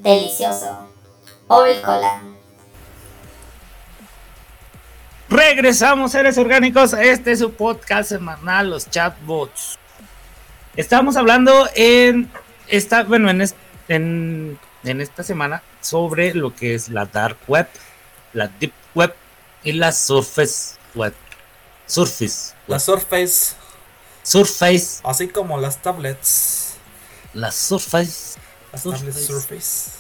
[0.01, 0.89] delicioso.
[1.49, 2.23] Oil cola.
[5.29, 6.93] Regresamos, seres orgánicos.
[6.95, 9.79] Este es su podcast semanal, los chatbots.
[10.77, 12.31] Estamos hablando en
[12.69, 13.55] esta, bueno, en, es-
[13.89, 17.69] en, en esta semana sobre lo que es la dark web,
[18.33, 19.15] la deep web
[19.63, 21.15] y la surface web.
[21.87, 22.55] Surface.
[22.67, 23.55] La Surface,
[24.23, 25.01] Surface.
[25.05, 26.75] así como las tablets.
[27.33, 28.39] La surface.
[28.77, 29.13] Surface.
[29.27, 29.91] Surface.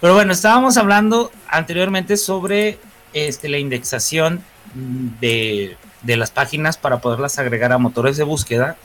[0.00, 2.78] Pero bueno, estábamos hablando anteriormente sobre
[3.12, 4.42] este, la indexación
[4.74, 8.76] de, de las páginas para poderlas agregar a motores de búsqueda,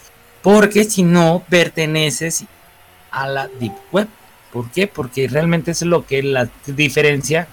[0.44, 2.44] porque si no perteneces
[3.12, 4.08] a la Deep Web.
[4.52, 4.88] ¿Por qué?
[4.88, 7.48] Porque realmente es lo que la diferencia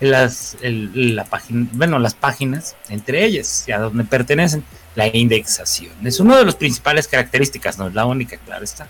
[0.00, 4.62] las, el- la página, bueno, las páginas entre ellas y a donde pertenecen.
[4.94, 8.88] La indexación es una de las principales características, no es la única, claro está.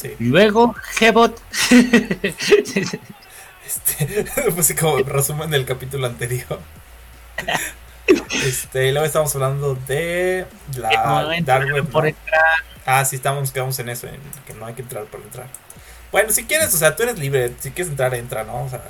[0.00, 0.16] Sí.
[0.18, 1.40] Luego, Gbot.
[3.66, 6.58] Este, pues sí, como resumen del capítulo anterior.
[8.44, 11.86] Este, y luego estamos hablando de la Dark Web.
[11.88, 12.08] por ¿no?
[12.08, 12.40] entrar.
[12.86, 15.46] Ah, sí, estamos, quedamos en eso, en que no hay que entrar por entrar.
[16.10, 18.64] Bueno, si quieres, o sea, tú eres libre, si quieres entrar, entra, ¿no?
[18.64, 18.82] O sea,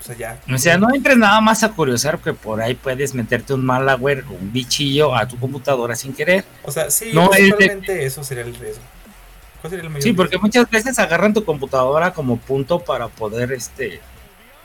[0.00, 0.38] o sea ya.
[0.52, 4.24] O sea, no entres nada más a curiosar que por ahí puedes meterte un malware
[4.30, 6.44] o un bichillo a tu computadora sin querer.
[6.62, 8.82] O sea, sí, No, es de- principalmente eso sería el riesgo.
[9.64, 13.50] ¿Cuál sería el mayor Sí, porque muchas veces agarran tu computadora como punto para poder
[13.52, 13.98] este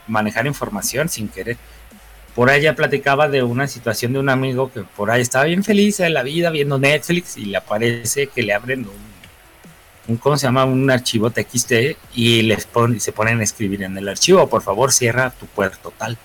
[0.06, 1.56] manejar información sin querer.
[2.34, 5.64] Por ahí ya platicaba de una situación de un amigo que por ahí estaba bien
[5.64, 8.92] feliz en la vida viendo Netflix y le aparece que le abren un,
[10.08, 10.66] un ¿cómo se llama?
[10.66, 11.72] Un archivo TXT
[12.14, 15.94] y les pon- se ponen a escribir en el archivo, por favor cierra tu puerto
[15.96, 16.18] tal.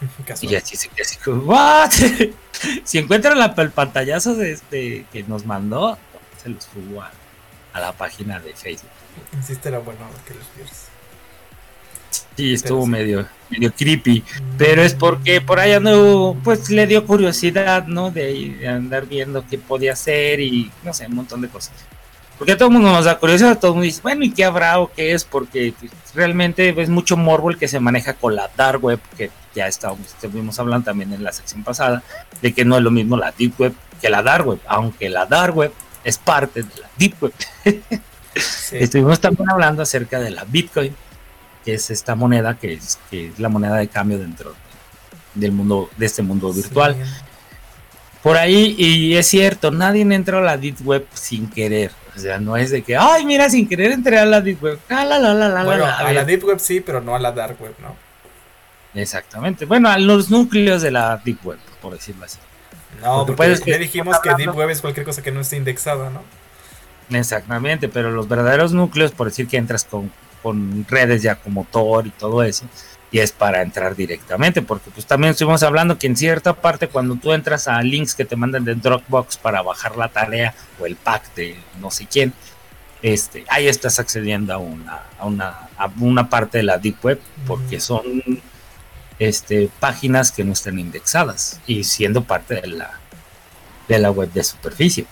[0.24, 0.52] Casual.
[0.52, 1.90] Y así se así ¿what?
[2.84, 5.98] si encuentran la, el pantallazo de este que nos mandó,
[6.42, 7.10] se los subo a,
[7.78, 8.90] a la página de Facebook.
[9.32, 10.86] Insiste, era bueno que los vieras.
[12.36, 12.90] Sí, estuvo sí.
[12.90, 14.24] medio, medio creepy.
[14.56, 18.10] Pero es porque por ahí ando, pues le dio curiosidad, ¿no?
[18.10, 21.72] De, de andar viendo qué podía hacer y no sé, un montón de cosas.
[22.38, 24.44] Porque a todo el mundo nos da curiosidad, todo el mundo dice, bueno, ¿y qué
[24.44, 25.24] habrá o qué es?
[25.24, 25.74] Porque
[26.14, 30.06] realmente es mucho morbo el que se maneja con la dark web, que ya estábamos,
[30.06, 32.04] estuvimos hablando también en la sección pasada,
[32.40, 35.26] de que no es lo mismo la deep web que la dark web, aunque la
[35.26, 35.72] dark web
[36.04, 37.32] es parte de la deep web.
[38.34, 38.76] Sí.
[38.78, 40.94] Estuvimos también hablando acerca de la Bitcoin,
[41.64, 44.54] que es esta moneda que es, que es la moneda de cambio dentro
[45.34, 46.96] del mundo, de este mundo virtual.
[47.02, 47.10] Sí.
[48.22, 51.92] Por ahí, y es cierto, nadie entra a la Deep Web sin querer.
[52.16, 54.80] O sea, no es de que, ay, mira, sin querer entré a la Deep Web.
[54.88, 56.24] Ah, la, la, la, la, Bueno, a la.
[56.24, 57.94] Deep Web sí, pero no a la Dark Web, ¿no?
[59.00, 59.66] Exactamente.
[59.66, 62.38] Bueno, a los núcleos de la Deep Web, por decirlo así.
[63.02, 65.40] No, Porque porque puedes- ya dijimos que hablando- Deep Web es cualquier cosa que no
[65.40, 66.22] esté indexada, ¿no?
[67.10, 72.06] Exactamente, pero los verdaderos núcleos, por decir que entras con, con redes ya como Tor
[72.06, 72.66] y todo eso,
[73.10, 77.14] y es para entrar directamente, porque pues también estuvimos hablando que en cierta parte cuando
[77.16, 80.96] tú entras a links que te mandan de Dropbox para bajar la tarea o el
[80.96, 82.34] pack de no sé quién,
[83.00, 85.48] este, ahí estás accediendo a una, a una,
[85.78, 88.02] a una parte de la Deep Web, porque son
[89.18, 92.98] este, páginas que no están indexadas y siendo parte de la,
[93.88, 95.06] de la web de superficie.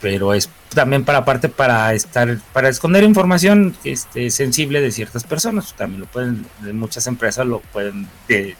[0.00, 5.74] Pero es también para parte para estar para esconder información este, sensible de ciertas personas.
[5.74, 8.56] También lo pueden de muchas empresas lo pueden de,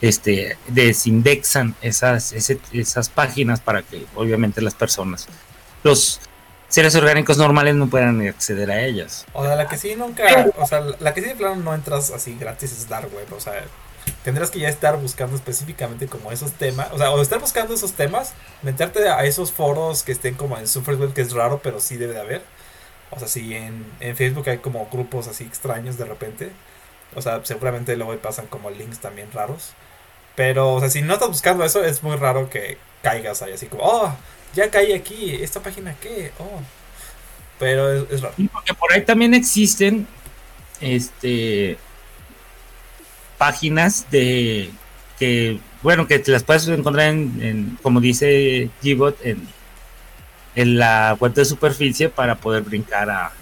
[0.00, 5.28] este desindexan esas ese- esas páginas para que obviamente las personas
[5.82, 6.20] los
[6.74, 10.24] seres orgánicos normales no puedan acceder a ellas O sea, la que sí nunca,
[10.58, 13.38] o sea, la que sí de plano no entras así gratis es Dark Web, o
[13.38, 13.62] sea,
[14.24, 17.92] tendrás que ya estar buscando específicamente como esos temas, o sea, o estar buscando esos
[17.92, 21.78] temas, meterte a esos foros que estén como en Super Web, que es raro, pero
[21.78, 22.42] sí debe de haber.
[23.10, 26.50] O sea, si en, en Facebook hay como grupos así extraños de repente,
[27.14, 29.74] o sea, seguramente luego pasan como links también raros.
[30.34, 33.66] Pero, o sea, si no estás buscando eso, es muy raro que caigas ahí así
[33.66, 34.16] como, oh,
[34.54, 36.32] ya caí aquí, ¿esta página qué?
[36.38, 36.60] Oh.
[37.58, 38.34] Pero es, es raro.
[38.52, 40.06] Porque por ahí también existen
[40.80, 41.78] este
[43.38, 44.70] páginas de
[45.18, 49.46] que bueno que te las puedes encontrar en, como dice Gbot en,
[50.54, 53.32] en la web de superficie para poder brincar a,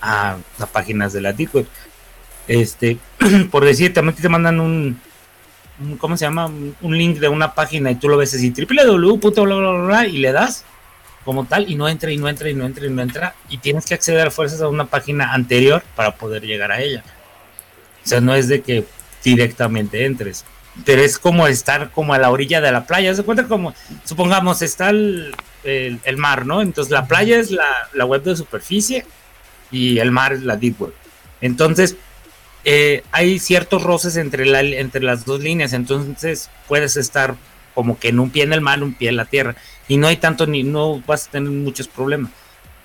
[0.00, 1.66] a, a páginas de la Deep
[2.50, 2.98] este,
[3.52, 5.00] por decir, también te mandan un,
[5.98, 6.46] ¿cómo se llama?
[6.46, 9.18] Un, link de una página y tú lo ves así, www.
[9.18, 10.64] bla, bla, bla, y le das
[11.24, 13.58] como tal y no entra y no entra y no entra y no entra y
[13.58, 17.04] tienes que acceder a fuerzas a una página anterior para poder llegar a ella.
[18.04, 18.84] O sea, no es de que
[19.22, 20.44] directamente entres,
[20.84, 23.14] pero es como estar como a la orilla de la playa.
[23.14, 26.62] Se cuenta como, supongamos, está el, el- el mar, ¿no?
[26.62, 29.04] Entonces la playa es la, la web de superficie
[29.70, 30.94] y el mar es la deep web.
[31.42, 31.96] Entonces,
[32.64, 37.36] eh, hay ciertos roces entre, la, entre las dos líneas, entonces puedes estar
[37.74, 39.56] como que en un pie en el mar, un pie en la tierra,
[39.88, 42.30] y no hay tanto, ni no vas a tener muchos problemas.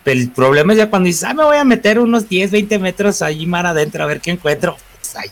[0.04, 2.80] Pero el problema es ya cuando dices, ah, me voy a meter unos 10, 20
[2.80, 4.78] metros allí mar adentro a ver qué encuentro.
[5.00, 5.32] Pues, ay,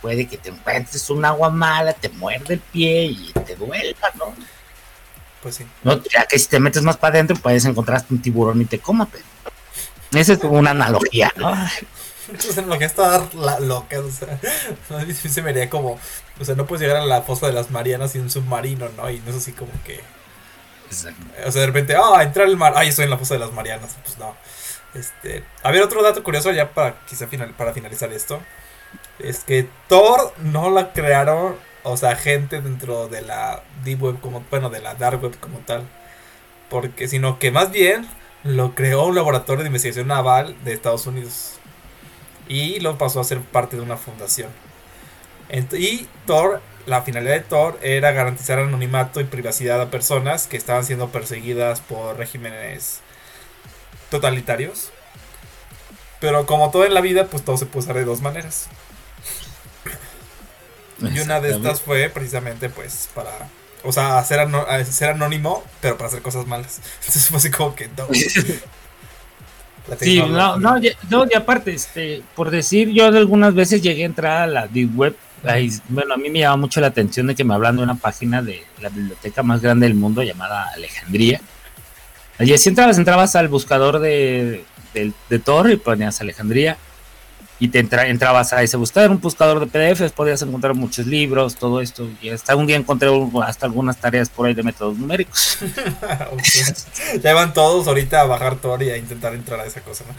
[0.00, 4.34] puede que te encuentres un agua mala, te muerde el pie y te duela, ¿no?
[5.42, 5.66] Pues sí.
[5.82, 6.00] ¿no?
[6.04, 9.08] Ya que si te metes más para adentro puedes encontrar un tiburón y te coma,
[9.10, 9.24] pero
[10.12, 11.52] esa es una analogía, ¿no?
[12.32, 14.40] Entonces en lo que está la loca, o sea,
[14.98, 15.98] a mí sí se me haría como,
[16.40, 19.10] o sea, no puedes llegar a la fosa de las Marianas sin un submarino, ¿no?
[19.10, 20.00] Y no es así como que,
[20.90, 20.94] o
[21.52, 23.96] sea, de repente, ah, entrar al mar, ay, estoy en la fosa de las Marianas,
[24.02, 24.34] pues no.
[24.94, 28.40] Este, a ver, otro dato curioso ya para quizá final, para finalizar esto,
[29.18, 34.42] es que Thor no la crearon, o sea, gente dentro de la deep web como,
[34.50, 35.86] bueno, de la dark web como tal,
[36.70, 38.08] porque sino que más bien
[38.42, 41.51] lo creó un laboratorio de investigación naval de Estados Unidos
[42.48, 44.50] y lo pasó a ser parte de una fundación.
[45.50, 50.56] Ent- y Thor, la finalidad de Thor era garantizar anonimato y privacidad a personas que
[50.56, 53.00] estaban siendo perseguidas por regímenes
[54.10, 54.90] totalitarios.
[56.20, 58.68] Pero como todo en la vida, pues todo se puede usar de dos maneras.
[61.00, 63.32] Y una de estas fue precisamente pues para...
[63.84, 66.80] O sea, a- ser anónimo, pero para hacer cosas malas.
[67.00, 67.90] Entonces fue así como que...
[69.98, 74.02] Sí, no, no, ya- no, y aparte, este, por decir, yo de algunas veces llegué
[74.04, 75.16] a entrar a la Deep Web.
[75.44, 77.96] ahí, bueno, a mí me llama mucho la atención de que me hablan de una
[77.96, 81.40] página de la biblioteca más grande del mundo llamada Alejandría.
[82.38, 84.64] Allí si entrabas, entrabas al buscador de,
[84.94, 86.76] del- de Tor y ponías Alejandría
[87.62, 91.54] y te entra- entrabas a ese buscador, un buscador de PDFs, podías encontrar muchos libros,
[91.54, 92.08] todo esto.
[92.20, 93.08] Y hasta un día encontré
[93.46, 95.58] hasta algunas tareas por ahí de métodos numéricos.
[97.22, 100.14] ya van todos ahorita a bajar Tor y a intentar entrar a esa cosa, ¿no?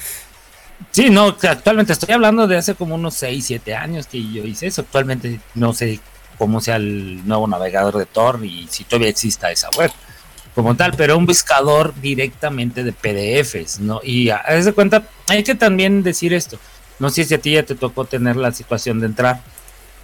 [0.91, 4.45] Sí, no, que actualmente estoy hablando de hace como unos 6, 7 años que yo
[4.45, 4.79] hice eso.
[4.81, 5.99] Actualmente no sé
[6.37, 9.91] cómo sea el nuevo navegador de Tor y si todavía exista esa web
[10.55, 13.99] como tal, pero un buscador directamente de PDFs, ¿no?
[14.01, 16.57] Y a haz de cuenta, hay que también decir esto.
[16.99, 19.41] No sé si a ti ya te tocó tener la situación de entrar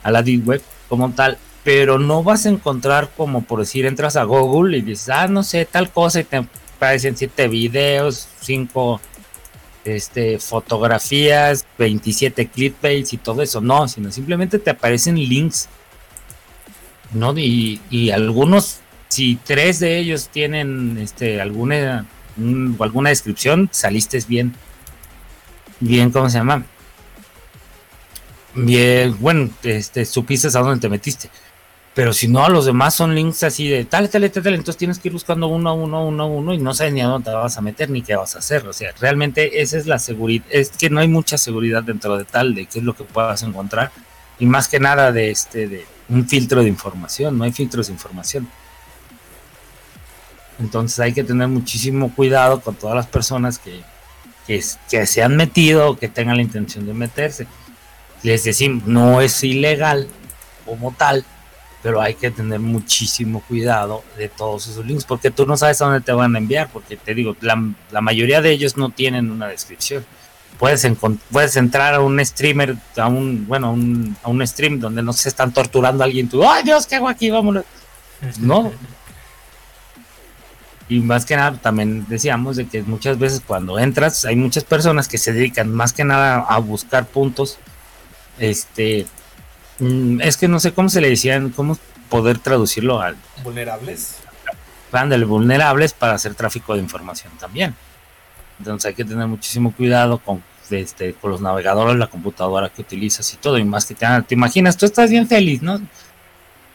[0.03, 4.15] a la Deep Web como tal, pero no vas a encontrar como por decir, entras
[4.15, 6.45] a Google y dices, ah, no sé, tal cosa, y te
[6.77, 8.99] aparecen siete videos, cinco
[9.85, 13.61] este, fotografías, 27 clickbaits y todo eso.
[13.61, 15.67] No, sino simplemente te aparecen links.
[17.13, 17.37] ¿no?
[17.37, 22.05] Y, y algunos, si tres de ellos tienen este, alguna,
[22.37, 24.53] un- alguna descripción, saliste bien.
[25.79, 26.65] Bien, ¿cómo se llama?
[28.55, 31.29] Bien, bueno, este, supiste a dónde te metiste.
[31.93, 34.99] Pero si no, los demás son links así de tal, tal, tal, tal, entonces tienes
[34.99, 37.29] que ir buscando uno a uno, uno a uno y no sabes ni a dónde
[37.29, 38.65] te vas a meter ni qué vas a hacer.
[38.67, 40.45] O sea, realmente esa es la seguridad.
[40.49, 43.43] Es que no hay mucha seguridad dentro de tal, de qué es lo que puedas
[43.43, 43.91] encontrar.
[44.39, 47.93] Y más que nada de este, de un filtro de información, no hay filtros de
[47.93, 48.47] información.
[50.59, 53.81] Entonces hay que tener muchísimo cuidado con todas las personas que,
[54.47, 57.47] que, que se han metido o que tengan la intención de meterse.
[58.23, 60.07] Les decimos, no es ilegal
[60.65, 61.25] como tal,
[61.81, 65.85] pero hay que tener muchísimo cuidado de todos esos links, porque tú no sabes a
[65.85, 69.31] dónde te van a enviar, porque te digo, la, la mayoría de ellos no tienen
[69.31, 70.05] una descripción.
[70.57, 70.85] Puedes,
[71.31, 75.13] puedes entrar a un streamer, a un, bueno, a un, a un stream donde no
[75.13, 77.29] se están torturando a alguien, tú, ay Dios, ¿qué hago aquí?
[77.29, 77.63] Vámonos.
[78.39, 78.71] No.
[80.89, 85.07] Y más que nada, también decíamos de que muchas veces cuando entras, hay muchas personas
[85.07, 87.57] que se dedican más que nada a buscar puntos.
[88.39, 89.05] Este,
[89.79, 91.77] mm, es que no sé cómo se le decían, cómo
[92.09, 94.17] poder traducirlo al Vulnerables.
[94.91, 97.75] de vulnerables para hacer tráfico de información también.
[98.57, 103.31] Entonces hay que tener muchísimo cuidado con, este, con los navegadores, la computadora que utilizas
[103.33, 103.57] y todo.
[103.57, 105.79] Y más que te, te imaginas, tú estás bien feliz, ¿no?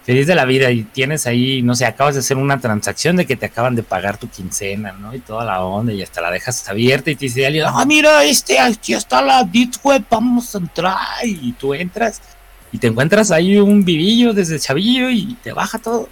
[0.05, 3.27] Feliz de la vida y tienes ahí, no sé, acabas de hacer una transacción de
[3.27, 5.15] que te acaban de pagar tu quincena, ¿no?
[5.15, 8.23] Y toda la onda y hasta la dejas abierta y te dice alguien, ah, mira,
[8.25, 10.99] este, aquí está la Deep Web, vamos a entrar.
[11.25, 12.21] Y tú entras
[12.71, 16.09] y te encuentras ahí un vivillo desde chavillo y te baja todo.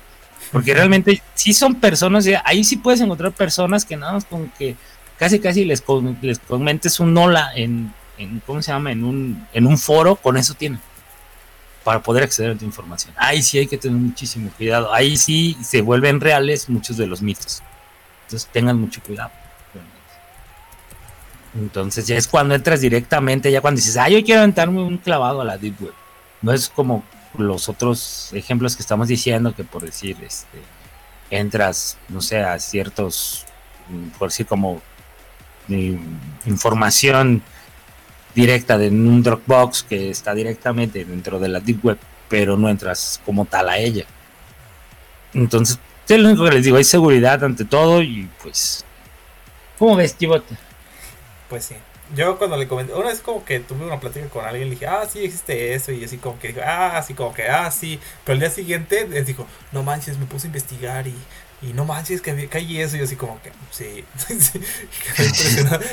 [0.50, 4.76] Porque realmente sí son personas, ahí sí puedes encontrar personas que nada más con que
[5.18, 5.82] casi casi les,
[6.22, 8.92] les comentes un hola en en ¿cómo se llama?
[8.92, 10.80] En un, en un foro, con eso tienen
[11.84, 13.14] para poder acceder a tu información.
[13.16, 14.92] Ahí sí hay que tener muchísimo cuidado.
[14.92, 17.62] Ahí sí se vuelven reales muchos de los mitos.
[18.24, 19.30] Entonces tengan mucho cuidado.
[21.54, 25.40] Entonces ya es cuando entras directamente, ya cuando dices, ah, yo quiero aventarme un clavado
[25.42, 25.94] a la Deep Web.
[26.40, 27.04] No es como
[27.36, 30.58] los otros ejemplos que estamos diciendo, que por decir, este,
[31.30, 33.44] entras, no sé, a ciertos,
[33.88, 34.80] mm, por decir como
[35.68, 35.98] eh,
[36.46, 37.42] información
[38.34, 43.20] directa de un Dropbox que está directamente dentro de la Deep Web, pero no entras
[43.24, 44.06] como tal a ella.
[45.34, 48.84] Entonces, es lo único que les digo, hay seguridad ante todo y pues...
[49.78, 50.54] ¿Cómo ves, Chivote?
[51.48, 51.74] Pues sí.
[52.14, 54.86] Yo cuando le comenté, una vez como que tuve una plática con alguien, le dije,
[54.86, 57.98] ah, sí existe eso, y así como que dijo, ah, así como que, ah, sí.
[58.24, 61.14] Pero el día siguiente les dijo, no manches, me puse a investigar y,
[61.62, 64.04] y no manches, que hay eso, y así como que, sí,
[64.40, 64.60] sí.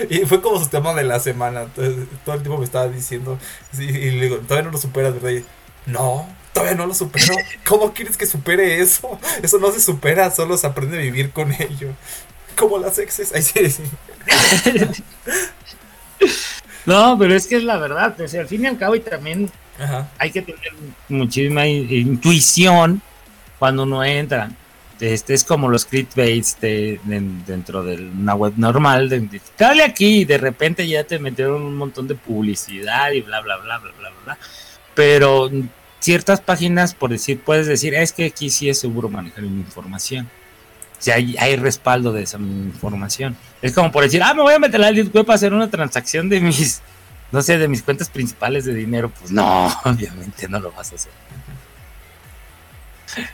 [0.09, 3.37] y fue como su tema de la semana, Entonces, todo el tiempo me estaba diciendo,
[3.71, 5.29] sí, y le digo, todavía no lo superas, ¿verdad?
[5.29, 5.45] Y,
[5.85, 7.35] no, todavía no lo supero.
[7.67, 9.19] ¿Cómo quieres que supere eso?
[9.41, 11.93] Eso no se supera, solo se aprende a vivir con ello.
[12.55, 13.31] Como las exes.
[13.33, 13.83] Ay, sí, sí.
[16.85, 18.15] No, pero es que es la verdad.
[18.19, 19.51] O al fin y al cabo, y también
[20.17, 20.73] hay que tener
[21.07, 23.01] muchísima intuición
[23.59, 24.49] cuando uno entra.
[24.99, 26.99] Este es como los clickbaits de,
[27.47, 29.07] dentro de una web normal.
[29.07, 33.39] De, dale aquí y de repente ya te metieron un montón de publicidad y bla,
[33.41, 34.37] bla, bla, bla, bla, bla.
[34.93, 35.49] Pero
[35.99, 40.29] ciertas páginas, por decir, puedes decir, es que aquí sí es seguro manejar mi información.
[40.97, 43.37] Si hay, hay respaldo de esa información.
[43.61, 45.69] Es como por decir, ah, me voy a meter a la web para hacer una
[45.69, 46.81] transacción de mis,
[47.31, 49.09] no sé, de mis cuentas principales de dinero.
[49.17, 51.11] Pues no, obviamente no lo vas a hacer.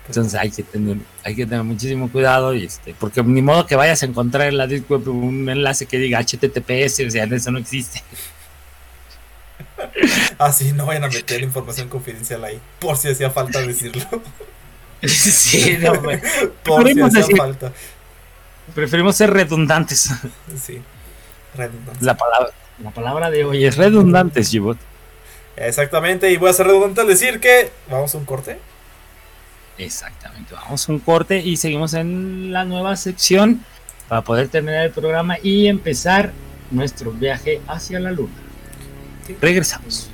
[0.07, 3.75] Entonces hay que tener, hay que tener muchísimo cuidado y este, porque ni modo que
[3.75, 7.51] vayas a encontrar en la Deep Web un enlace que diga HTTPS, o sea, eso
[7.51, 8.01] no existe.
[10.37, 14.03] Así no vayan a meter información confidencial ahí, por si hacía falta decirlo.
[15.07, 15.93] Sí, no,
[16.63, 17.71] por si hacía falta.
[18.73, 20.09] Preferimos ser redundantes.
[20.59, 20.81] Sí,
[21.55, 22.01] redundantes.
[22.01, 22.49] La palabra,
[22.81, 24.79] la palabra de hoy es redundantes, Gibot.
[25.57, 28.57] Exactamente, y voy a ser redundante al decir que vamos a un corte.
[29.77, 33.61] Exactamente, vamos a un corte y seguimos en la nueva sección
[34.07, 36.31] para poder terminar el programa y empezar
[36.71, 38.33] nuestro viaje hacia la luna.
[39.41, 40.09] Regresamos.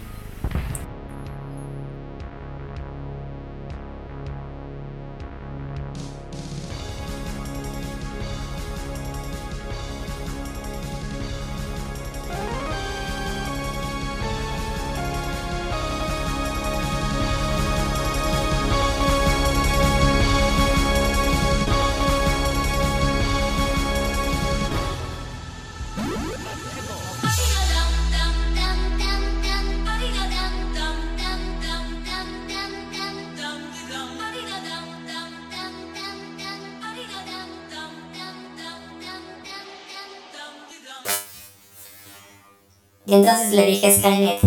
[43.03, 44.39] Y entonces le dije a Skynet,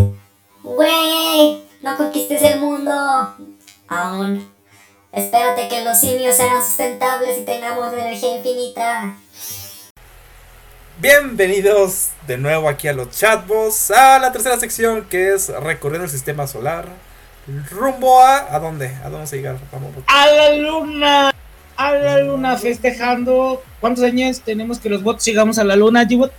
[0.63, 1.67] ¡Wey!
[1.81, 2.91] No conquistes el mundo.
[3.89, 4.49] Aún.
[5.11, 9.17] Espérate que los simios sean sustentables y tengamos energía infinita.
[10.99, 16.11] Bienvenidos de nuevo aquí a los chatbots, a la tercera sección que es recorriendo el
[16.11, 16.87] sistema solar.
[17.69, 18.55] Rumbo a...
[18.55, 18.87] ¿A dónde?
[18.87, 19.57] ¿A dónde vamos a llegar?
[19.69, 19.91] Vamos.
[20.07, 21.33] A la luna.
[21.75, 23.61] A la luna festejando.
[23.81, 26.31] ¿Cuántos años tenemos que los bots llegamos a la luna, G-Bot?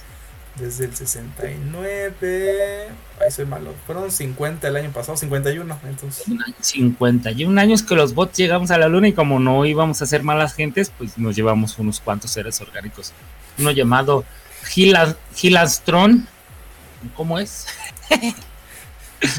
[0.59, 2.89] Desde el 69.
[3.21, 3.75] Ahí soy malo.
[3.87, 5.79] Fueron 50 el año pasado, 51.
[5.85, 6.25] Entonces.
[6.61, 10.23] 51 años que los bots llegamos a la luna y como no íbamos a ser
[10.23, 13.13] malas gentes, pues nos llevamos unos cuantos seres orgánicos.
[13.59, 14.25] Uno llamado
[15.35, 16.27] Gilastron.
[17.15, 17.67] ¿Cómo es?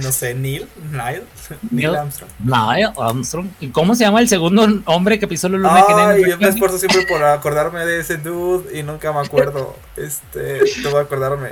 [0.01, 1.23] No sé, Neil, Neil,
[1.69, 2.31] Neil Armstrong.
[2.39, 3.47] Neil Armstrong.
[3.59, 5.85] ¿Y cómo se llama el segundo hombre que pisó la luna?
[6.09, 9.75] Ay, yo me esfuerzo siempre por acordarme de ese dude y nunca me acuerdo.
[9.95, 11.51] Este, tengo que acordarme.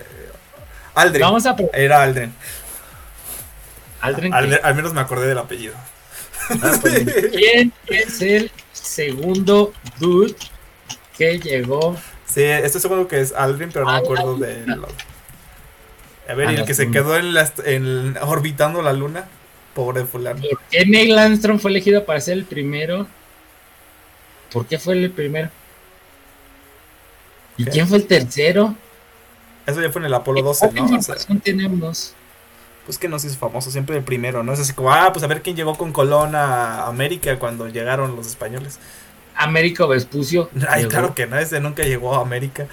[0.95, 1.21] Aldrin.
[1.21, 1.55] Vamos a...
[1.73, 2.33] Era Aldrin.
[4.01, 4.33] Aldrin.
[4.33, 5.75] Al, menos me acordé del apellido.
[6.49, 10.35] Ah, pues, ¿Quién es el segundo dude
[11.17, 11.95] que llegó?
[12.25, 14.65] Sí, estoy seguro que es Aldrin, pero no me acuerdo de
[16.27, 19.25] a ver, y el que se quedó en, la, en orbitando la luna,
[19.73, 20.41] pobre fulano.
[20.41, 23.07] ¿Por qué Neil Armstrong fue elegido para ser el primero?
[24.51, 25.49] ¿Por qué fue el primero?
[27.57, 28.75] ¿Y quién fue el tercero?
[29.65, 30.81] Eso ya fue en el Apolo 12, ¿no?
[30.81, 32.13] información tenemos?
[32.85, 34.53] Pues que no se hizo famoso, siempre el primero, ¿no?
[34.53, 38.15] Es así como, ah, pues a ver quién llegó con Colón a América cuando llegaron
[38.15, 38.79] los españoles.
[39.35, 40.49] Américo Vespucio.
[40.69, 42.67] Ay, claro que no, ese nunca llegó a América.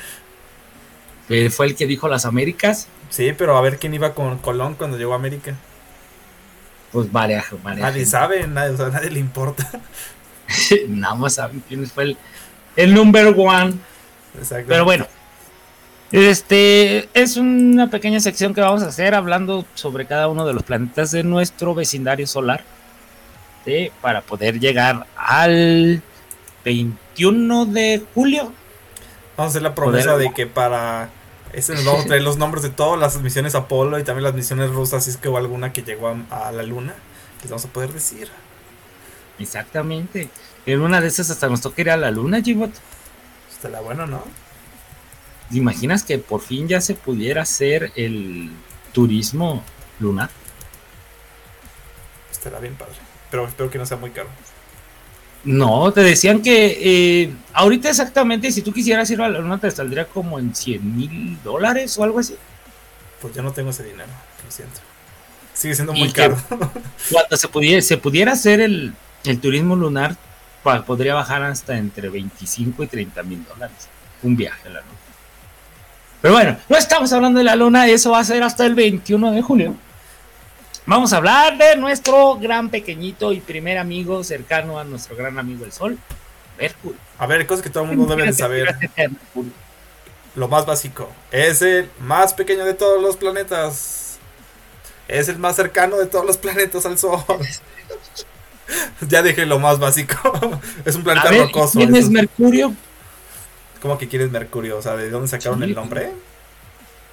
[1.29, 2.89] Eh, Fue el que dijo las Américas.
[3.11, 5.55] Sí, pero a ver quién iba con Colón cuando llegó a América.
[6.93, 7.81] Pues varias, varias.
[7.81, 9.69] Nadie sabe, nadie, o sea, nadie le importa.
[10.89, 12.17] Nada más saben quién fue el,
[12.77, 13.75] el number one.
[14.39, 14.67] Exacto.
[14.69, 15.07] Pero bueno,
[16.13, 20.63] este es una pequeña sección que vamos a hacer hablando sobre cada uno de los
[20.63, 22.63] planetas de nuestro vecindario solar
[23.65, 23.91] ¿sí?
[24.03, 26.03] para poder llegar al
[26.67, 28.53] 21 de julio.
[29.37, 31.11] Vamos a hacer la promesa de que para
[31.53, 34.35] ese nos vamos a traer los nombres de todas las misiones Apolo y también las
[34.35, 36.95] misiones rusas, si es que hubo alguna que llegó a, a la luna,
[37.43, 38.29] les vamos a poder decir.
[39.39, 40.29] Exactamente.
[40.67, 42.73] En una de esas hasta nos toca ir a la luna, Jibot.
[43.51, 44.23] Estará bueno, ¿no?
[45.51, 48.51] ¿Te imaginas que por fin ya se pudiera hacer el
[48.93, 49.63] turismo
[50.01, 50.31] lunar?
[52.31, 52.95] Estará bien padre.
[53.31, 54.29] Pero espero que no sea muy caro.
[55.45, 56.79] No, te decían que
[57.25, 60.97] eh, ahorita exactamente, si tú quisieras ir a la luna, te saldría como en 100
[60.97, 62.37] mil dólares o algo así.
[63.21, 64.09] Pues yo no tengo ese dinero,
[64.45, 64.81] lo siento.
[65.53, 66.37] Sigue siendo muy caro.
[67.11, 70.17] Cuando se pudiera, se pudiera hacer el, el turismo lunar,
[70.63, 73.89] pa- podría bajar hasta entre 25 y 30 mil dólares.
[74.23, 74.93] Un viaje a la luna.
[76.21, 79.33] Pero bueno, no estamos hablando de la luna, eso va a ser hasta el 21
[79.33, 79.75] de julio.
[80.85, 85.65] Vamos a hablar de nuestro gran pequeñito y primer amigo cercano a nuestro gran amigo
[85.65, 85.97] el Sol,
[86.59, 86.99] Mercurio.
[87.19, 88.75] A ver, cosas que todo el mundo debe de saber.
[90.35, 91.09] Lo más básico.
[91.31, 94.17] Es el más pequeño de todos los planetas.
[95.07, 97.23] Es el más cercano de todos los planetas al Sol.
[99.09, 100.17] ya dije lo más básico.
[100.87, 101.79] es un A planeta ver, rocoso.
[101.79, 102.09] ¿quién es.
[102.09, 102.75] Mercurio?
[103.83, 104.79] ¿Cómo que quieres Mercurio?
[104.79, 106.13] O sea, ¿de dónde sacaron el nombre?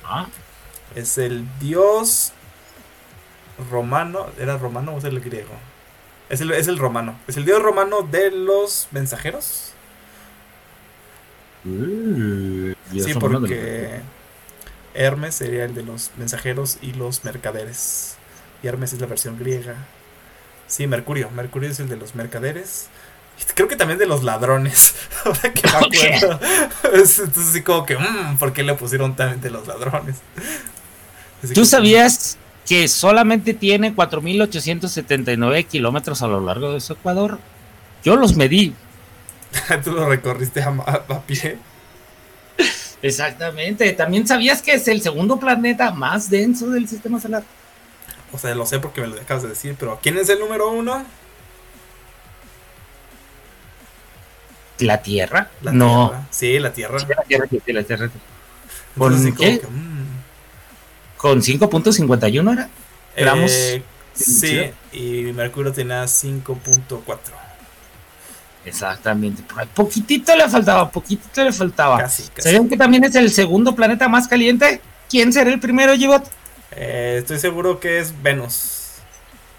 [0.05, 0.27] Ah,
[0.95, 2.31] Es el dios
[3.71, 4.27] romano.
[4.39, 5.53] ¿Era romano o es el griego?
[6.29, 7.17] Es el, es el romano.
[7.27, 9.71] Es el dios romano de los mensajeros.
[11.65, 14.01] uh, Dios sí, porque
[14.93, 18.15] Hermes sería el de los mensajeros y los mercaderes.
[18.63, 19.75] Y Hermes es la versión griega.
[20.67, 21.29] Sí, Mercurio.
[21.31, 22.87] Mercurio es el de los mercaderes.
[23.55, 24.95] Creo que también de los ladrones.
[25.25, 26.39] Ahora que me acuerdo.
[26.93, 30.17] Es- Entonces, así como que, mm, ¿por qué le pusieron también de los ladrones?
[31.43, 32.37] Así ¿Tú que- sabías
[32.69, 37.39] que solamente tiene 4.879 kilómetros a lo largo de su Ecuador?
[38.03, 38.75] Yo los medí.
[39.83, 41.57] Tú lo recorriste a, pie.
[43.01, 43.91] Exactamente.
[43.93, 47.43] ¿También sabías que es el segundo planeta más denso del sistema solar?
[48.31, 50.69] O sea, lo sé porque me lo acabas de decir, pero ¿quién es el número
[50.69, 51.03] uno?
[54.77, 55.49] ¿La Tierra?
[55.63, 56.09] La no.
[56.09, 56.27] Tierra.
[56.29, 56.99] Sí, la Tierra.
[56.99, 58.05] Sí, la Tierra, sí, sí, la Tierra.
[58.05, 58.21] Entonces,
[58.95, 59.59] ¿Con así como qué?
[59.59, 59.98] que, mm.
[61.19, 62.69] ¿Con 5.51 era?
[63.17, 63.51] Gramos.
[63.51, 64.97] Eh, sí, ¿Sí?
[64.97, 67.17] y Mercurio tenía 5.4.
[68.63, 69.43] Exactamente.
[69.43, 71.97] Por ahí Poquitito le faltaba, poquitito le faltaba.
[71.97, 72.43] Casi, casi.
[72.43, 74.79] ¿Sabían que también es el segundo planeta más caliente?
[75.09, 76.23] ¿Quién será el primero, Gibot?
[76.71, 78.78] Eh, estoy seguro que es Venus.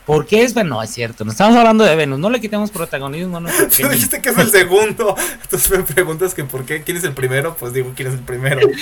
[0.06, 0.70] ¿Por qué es Venus?
[0.70, 1.24] No, es cierto.
[1.24, 2.18] No estamos hablando de Venus.
[2.18, 5.14] No le quitemos protagonismo nuestro Tú dijiste que es el segundo.
[5.42, 8.20] Entonces me preguntas que por qué, quién es el primero, pues digo quién es el
[8.20, 8.60] primero.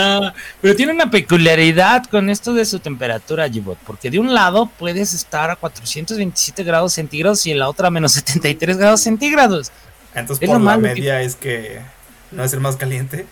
[0.00, 3.78] Ah, pero tiene una peculiaridad con esto de su temperatura, Gibot.
[3.78, 7.90] Porque de un lado puedes estar a 427 grados centígrados y en la otra a
[7.90, 9.72] menos 73 grados centígrados.
[10.14, 11.80] Entonces Es por la que- media es que
[12.30, 13.26] no es el más caliente.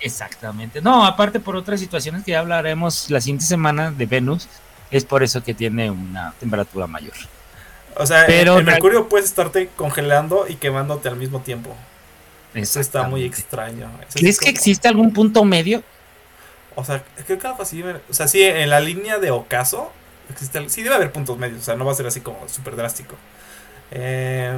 [0.00, 0.82] Exactamente.
[0.82, 4.48] No, aparte por otras situaciones que ya hablaremos la siguiente semana de Venus,
[4.92, 7.14] es por eso que tiene una temperatura mayor.
[7.96, 11.74] O sea, Pero real- Mercurio puedes estarte congelando y quemándote al mismo tiempo.
[12.54, 13.90] Eso está muy extraño.
[14.08, 15.82] Eso ¿Crees es que existe algún punto medio?
[16.74, 17.82] O sea, creo que algo así.
[18.10, 19.90] O sea, sí, en la línea de ocaso.
[20.30, 21.60] Existe, sí, debe haber puntos medios.
[21.60, 23.16] O sea, no va a ser así como súper drástico.
[23.90, 24.52] Eh,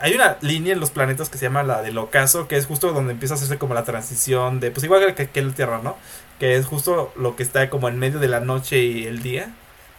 [0.00, 2.48] hay una línea en los planetas que se llama la del ocaso.
[2.48, 4.70] Que es justo donde empieza a hacerse como la transición de.
[4.70, 5.96] Pues igual que, que la Tierra, ¿no?
[6.38, 9.50] Que es justo lo que está como en medio de la noche y el día.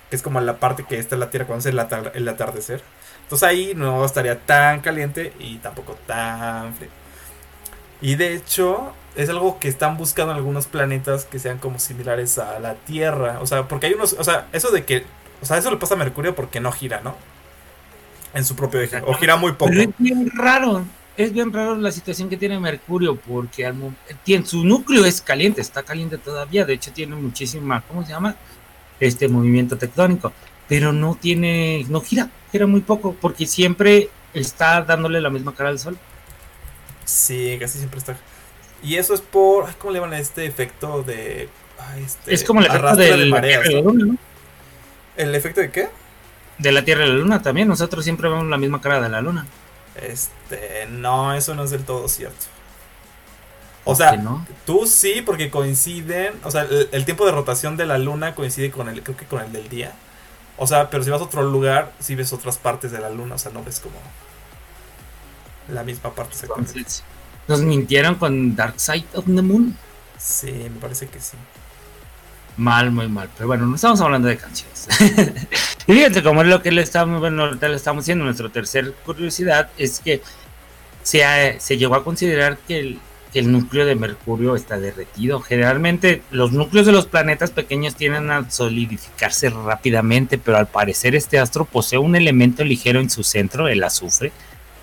[0.09, 2.27] Que es como la parte que está en la Tierra cuando es el, atar- el
[2.27, 2.81] atardecer.
[3.23, 6.89] Entonces ahí no estaría tan caliente y tampoco tan frío.
[8.01, 12.59] Y de hecho, es algo que están buscando algunos planetas que sean como similares a
[12.59, 13.39] la Tierra.
[13.41, 14.13] O sea, porque hay unos.
[14.13, 15.05] O sea, eso de que.
[15.41, 17.15] O sea, eso le pasa a Mercurio porque no gira, ¿no?
[18.33, 19.01] En su propio eje.
[19.05, 19.71] O gira muy poco.
[19.71, 20.85] Pero es bien raro.
[21.19, 23.75] Es bien raro la situación que tiene Mercurio porque al
[24.23, 26.63] tiene, su núcleo es caliente, está caliente todavía.
[26.63, 28.37] De hecho, tiene muchísima, ¿cómo se llama?
[29.01, 30.31] Este movimiento tectónico.
[30.69, 35.71] Pero no tiene, no gira, gira muy poco porque siempre está dándole la misma cara
[35.71, 35.97] al Sol.
[37.03, 38.17] Sí, casi siempre está.
[38.81, 39.65] Y eso es por.
[39.67, 41.49] ay, ¿Cómo le llaman a este efecto de.
[41.79, 43.81] ay, este, es como el efecto del- de mareas, de la.
[43.81, 44.17] Luna, ¿no?
[45.17, 45.89] ¿El efecto de qué?
[46.59, 47.67] De la Tierra y la Luna también.
[47.67, 49.45] Nosotros siempre vemos la misma cara de la Luna.
[50.01, 50.87] Este.
[50.89, 52.45] No, eso no es del todo cierto.
[53.85, 54.47] O sea, ¿Por qué no?
[54.65, 58.71] tú sí, porque coinciden, o sea, el, el tiempo de rotación de la luna coincide
[58.71, 59.93] con el, creo que con el del día.
[60.57, 63.35] O sea, pero si vas a otro lugar, sí ves otras partes de la luna,
[63.35, 63.95] o sea, no ves como
[65.69, 66.35] la misma parte.
[66.41, 67.03] Entonces,
[67.47, 69.75] nos mintieron con Dark Side of the Moon.
[70.17, 71.37] Sí, me parece que sí.
[72.57, 73.29] Mal, muy mal.
[73.35, 74.87] Pero bueno, no estamos hablando de canciones.
[75.89, 78.87] y fíjate, como es lo que le estamos, bueno, ahorita le estamos diciendo, nuestra tercera
[79.05, 80.21] curiosidad es que
[81.03, 82.99] se, ha- se llegó a considerar que el,
[83.33, 85.39] el núcleo de Mercurio está derretido.
[85.41, 91.39] Generalmente los núcleos de los planetas pequeños tienden a solidificarse rápidamente, pero al parecer este
[91.39, 94.31] astro posee un elemento ligero en su centro, el azufre,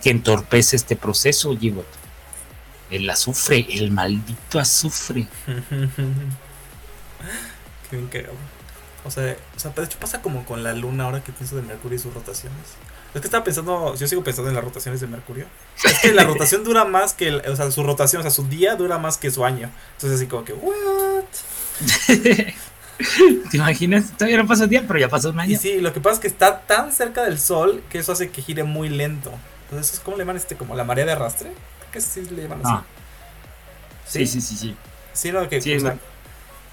[0.02, 1.86] que entorpece este proceso, Gibot.
[2.90, 5.26] El azufre, el maldito azufre.
[7.90, 8.26] Qué bien.
[9.06, 11.62] O sea, o sea, de hecho pasa como con la luna ahora que pienso de
[11.62, 12.58] Mercurio y sus rotaciones.
[13.14, 15.46] Es que estaba pensando, yo sigo pensando en las rotaciones de Mercurio.
[15.84, 18.44] Es que la rotación dura más que, el- o sea, su rotación, o sea, su
[18.48, 19.70] día dura más que su año.
[19.94, 21.24] Entonces así como que, ¿what?
[23.50, 24.12] ¿Te imaginas?
[24.16, 25.58] Todavía no pasó un día, pero ya pasó un Y año.
[25.58, 28.42] sí, lo que pasa es que está tan cerca del sol que eso hace que
[28.42, 29.32] gire muy lento.
[29.70, 30.56] Entonces, ¿es ¿cómo le llaman este?
[30.56, 31.50] ¿Como la marea de arrastre?
[31.80, 32.70] Creo que sí le llaman así.
[32.74, 32.84] Ah.
[34.06, 34.76] Sí, sí, sí, sí.
[35.12, 35.76] Sí, no, que, Sí,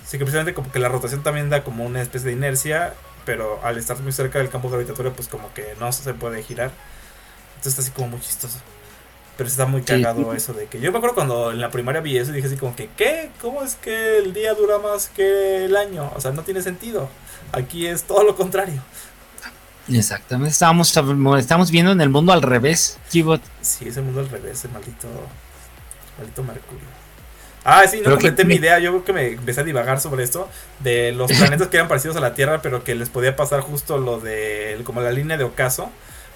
[0.03, 0.09] o sea, no.
[0.09, 2.93] sí, que precisamente como que la rotación también da como una especie de inercia,
[3.25, 6.71] pero al estar muy cerca del campo gravitatorio, pues como que no se puede girar.
[7.55, 8.59] Entonces está así como muy chistoso.
[9.37, 12.17] Pero está muy cagado eso de que yo me acuerdo cuando en la primaria vi
[12.17, 13.31] eso y dije así como que, ¿qué?
[13.41, 16.11] ¿Cómo es que el día dura más que el año?
[16.15, 17.09] O sea, no tiene sentido.
[17.51, 18.81] Aquí es todo lo contrario.
[19.89, 20.51] Exactamente.
[20.51, 20.95] Estábamos,
[21.39, 23.41] estamos viendo en el mundo al revés, Kibot.
[23.61, 25.07] Sí, es el mundo al revés, el maldito,
[26.17, 27.02] maldito Mercurio.
[27.65, 28.79] Ah, sí, no Pero que- completé mi idea.
[28.79, 30.49] Yo creo que me empecé a divagar sobre esto.
[30.79, 33.97] De los planetas que eran parecidos a la Tierra, pero que les podía pasar justo
[33.97, 34.79] lo de.
[34.83, 35.89] como la línea de ocaso.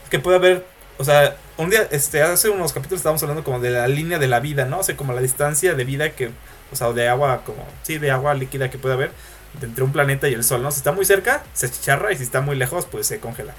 [0.09, 0.65] Que puede haber.
[0.99, 4.28] O sea, un día, este, hace unos capítulos estábamos hablando como de la línea de
[4.28, 4.80] la vida, ¿no?
[4.80, 6.32] O sea, como la distancia de vida que.
[6.71, 7.67] O sea, de agua, como.
[7.84, 9.11] Sí, de agua líquida que puede haber
[9.61, 10.71] entre un planeta y el Sol, ¿no?
[10.71, 13.53] Si está muy cerca, se chicharra y si está muy lejos, pues se congela.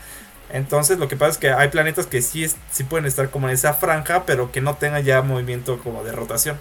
[0.51, 3.49] Entonces, lo que pasa es que hay planetas que sí, es- sí pueden estar como
[3.49, 6.59] en esa franja, pero que no tengan ya movimiento como de rotación.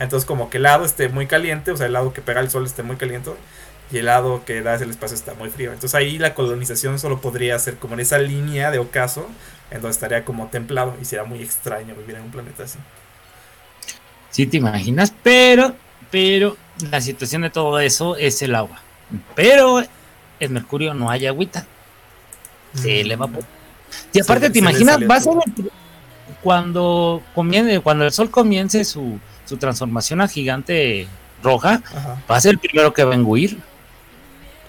[0.00, 2.50] Entonces, como que el lado esté muy caliente, o sea, el lado que pega el
[2.50, 3.30] sol esté muy caliente,
[3.92, 5.72] y el lado que da el espacio está muy frío.
[5.72, 9.28] Entonces, ahí la colonización solo podría ser como en esa línea de ocaso,
[9.70, 12.78] en donde estaría como templado, y sería muy extraño vivir en un planeta así.
[14.30, 15.74] Sí, te imaginas, pero,
[16.10, 16.56] pero
[16.90, 18.80] la situación de todo eso es el agua.
[19.34, 19.82] Pero
[20.38, 21.66] en Mercurio no hay agüita.
[22.74, 23.44] Se eleva por-
[24.12, 24.98] Y aparte, ¿te imaginas?
[25.10, 25.32] Va a ser
[26.42, 29.18] cuando, comience, cuando el sol comience su,
[29.50, 31.08] su transformación a gigante
[31.42, 32.22] roja, Ajá.
[32.30, 33.58] va a ser el primero que va a enguir.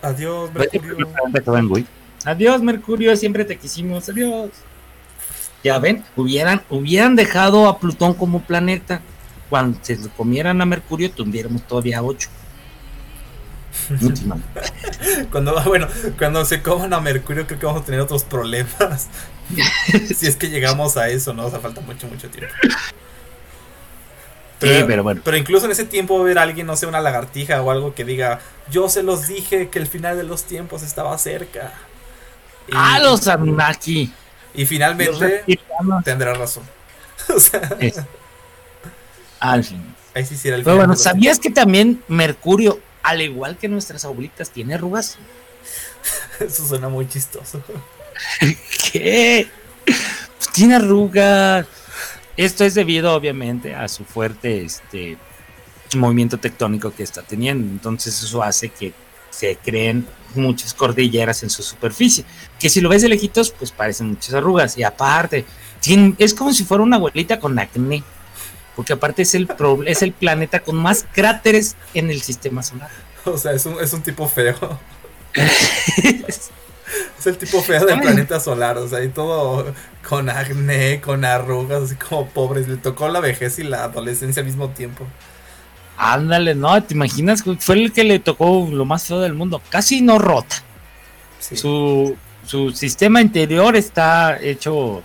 [0.01, 1.07] Adiós, Mercurio.
[1.07, 2.31] va a.
[2.31, 4.09] Adiós, Mercurio, siempre te quisimos.
[4.09, 4.49] Adiós.
[5.63, 9.01] Ya ven, hubieran, hubieran dejado a Plutón como planeta.
[9.51, 12.29] Cuando se lo comieran a Mercurio, tuviéramos todavía ocho.
[15.31, 19.07] Cuando, bueno, cuando se coman a Mercurio, creo que vamos a tener otros problemas.
[20.15, 21.45] si es que llegamos a eso, ¿no?
[21.45, 22.53] O sea, falta mucho, mucho tiempo.
[24.61, 25.21] Sí, pero bueno.
[25.23, 27.95] Pero incluso en ese tiempo va a haber alguien, no sé, una lagartija o algo
[27.95, 28.39] que diga,
[28.69, 31.73] yo se los dije que el final de los tiempos estaba cerca.
[32.67, 34.13] Y, ¡Ah, los Anunnaki!
[34.53, 35.43] y finalmente
[36.03, 36.63] tendrá razón.
[37.35, 38.01] o sea, Es-
[39.39, 39.95] Al fin.
[40.13, 44.05] ahí sí hiciera el Pero final bueno, ¿sabías que también Mercurio, al igual que nuestras
[44.05, 45.17] abuelitas, tiene arrugas?
[46.39, 47.63] Eso suena muy chistoso.
[48.91, 49.47] ¿Qué?
[49.85, 51.65] Pues tiene arrugas.
[52.37, 55.17] Esto es debido, obviamente, a su fuerte este,
[55.95, 57.67] movimiento tectónico que está teniendo.
[57.71, 58.93] Entonces, eso hace que
[59.29, 62.23] se creen muchas cordilleras en su superficie.
[62.59, 64.77] Que si lo ves de lejitos, pues parecen muchas arrugas.
[64.77, 65.45] Y aparte,
[66.17, 68.03] es como si fuera una abuelita con acné.
[68.75, 72.89] Porque aparte es el, pro- es el planeta con más cráteres en el sistema solar.
[73.25, 74.79] O sea, es un, es un tipo feo.
[77.21, 78.01] Es el tipo feo del Ay.
[78.01, 79.71] planeta solar, o sea, y todo
[80.09, 82.67] con acné, con arrugas, así como pobres.
[82.67, 85.05] Le tocó la vejez y la adolescencia al mismo tiempo.
[85.97, 87.43] Ándale, no, ¿te imaginas?
[87.59, 89.61] Fue el que le tocó lo más feo del mundo.
[89.69, 90.55] Casi no rota.
[91.39, 91.55] Sí.
[91.57, 95.03] Su, su sistema interior está hecho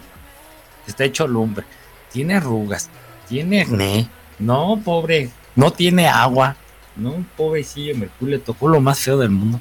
[0.87, 1.67] está hecho lumbre.
[2.13, 2.89] Tiene arrugas,
[3.29, 4.09] tiene acné.
[4.39, 6.57] No, pobre, no tiene agua.
[6.97, 9.61] No, pobrecillo, Mercurio le tocó lo más feo del mundo.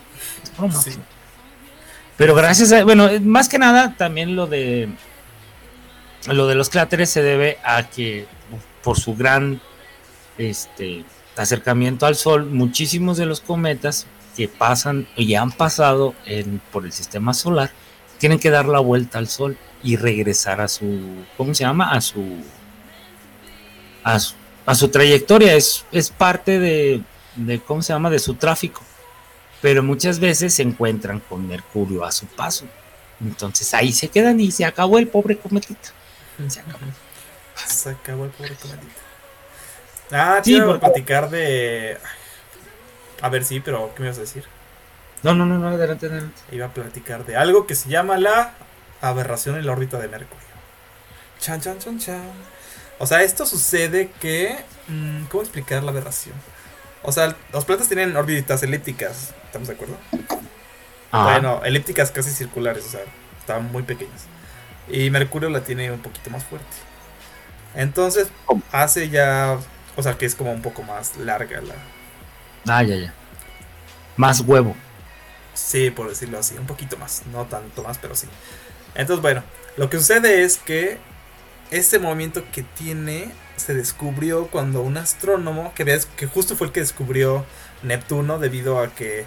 [0.57, 0.91] Lo más Sí.
[0.91, 1.14] feo.
[2.17, 4.89] Pero gracias a, bueno, más que nada también lo de
[6.27, 8.25] lo de los cráteres se debe a que
[8.83, 9.61] por su gran
[10.37, 11.05] este
[11.37, 16.91] acercamiento al sol, muchísimos de los cometas que pasan y han pasado en, por el
[16.91, 17.71] sistema solar
[18.17, 21.01] tienen que dar la vuelta al sol y regresar a su
[21.37, 21.91] ¿cómo se llama?
[21.91, 22.23] a su
[24.05, 24.35] a su,
[24.67, 27.01] a su trayectoria, es, es parte de,
[27.35, 28.83] de, ¿cómo se llama?, de su tráfico.
[29.65, 32.65] Pero muchas veces se encuentran con Mercurio a su paso.
[33.19, 35.89] Entonces ahí se quedan y se acabó el pobre cometita.
[36.47, 36.85] Se acabó.
[37.65, 39.01] Se acabó el pobre cometita.
[40.11, 41.97] Ah, te iba a platicar de.
[43.19, 44.43] A ver, sí, pero ¿qué me ibas a decir?
[45.23, 46.43] No, no, no, no, adelante, adelante.
[46.51, 48.53] Iba a platicar de algo que se llama la
[49.01, 50.45] aberración en la órbita de Mercurio.
[51.39, 52.31] Chan, chan, chan, chan.
[52.99, 54.57] O sea, esto sucede que.
[54.89, 56.35] Mmm, ¿Cómo explicar la aberración?
[57.05, 59.95] O sea, los planetas tienen órbitas elípticas, ¿estamos de acuerdo?
[61.11, 61.23] Ah.
[61.31, 63.01] Bueno, elípticas casi circulares, o sea,
[63.39, 64.25] están muy pequeñas.
[64.89, 66.67] Y Mercurio la tiene un poquito más fuerte.
[67.75, 68.29] Entonces,
[68.71, 69.59] hace ya.
[69.95, 71.75] O sea, que es como un poco más larga la.
[72.67, 73.13] Ah, ya, ya.
[74.17, 74.75] Más huevo.
[75.53, 77.23] Sí, por decirlo así, un poquito más.
[77.31, 78.27] No tanto más, pero sí.
[78.95, 79.43] Entonces, bueno,
[79.77, 80.97] lo que sucede es que
[81.77, 86.79] este movimiento que tiene se descubrió cuando un astrónomo, que, que justo fue el que
[86.81, 87.45] descubrió
[87.83, 89.25] Neptuno debido a que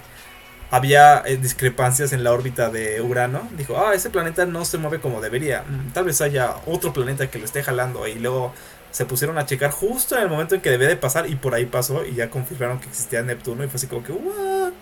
[0.71, 4.99] había eh, discrepancias en la órbita de Urano, dijo, ah, ese planeta no se mueve
[4.99, 8.53] como debería, mm, tal vez haya otro planeta que lo esté jalando y luego
[8.91, 11.53] se pusieron a checar justo en el momento en que debía de pasar y por
[11.53, 14.73] ahí pasó y ya confirmaron que existía Neptuno y fue así como que, ¿what?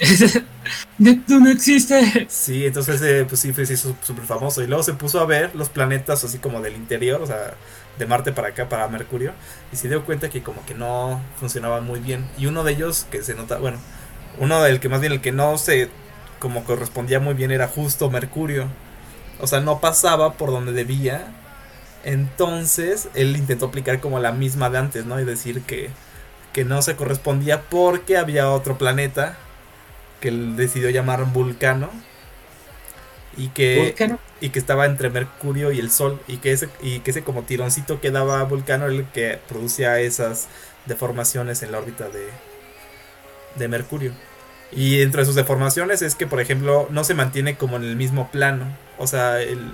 [0.98, 2.26] Neptuno existe.
[2.28, 5.68] Sí, entonces eh, pues sí, fue súper famoso y luego se puso a ver los
[5.68, 7.54] planetas así como del interior, o sea,
[7.98, 9.32] de Marte para acá, para Mercurio,
[9.72, 12.26] y se dio cuenta que como que no funcionaban muy bien.
[12.38, 13.78] Y uno de ellos que se nota, bueno,
[14.38, 15.90] uno del que más bien el que no se
[16.38, 18.66] como correspondía muy bien era justo Mercurio.
[19.40, 21.32] O sea, no pasaba por donde debía.
[22.04, 25.20] Entonces, él intentó aplicar como la misma de antes, ¿no?
[25.20, 25.90] Y decir que,
[26.52, 29.36] que no se correspondía porque había otro planeta
[30.20, 31.90] que él decidió llamar Vulcano
[33.36, 33.94] y que
[34.40, 37.42] y que estaba entre Mercurio y el Sol y que ese y que ese como
[37.42, 40.48] tironcito que daba Vulcano el que producía esas
[40.86, 42.28] deformaciones en la órbita de
[43.56, 44.12] de Mercurio.
[44.70, 48.30] Y entre sus deformaciones es que por ejemplo no se mantiene como en el mismo
[48.30, 48.66] plano.
[48.98, 49.72] O sea el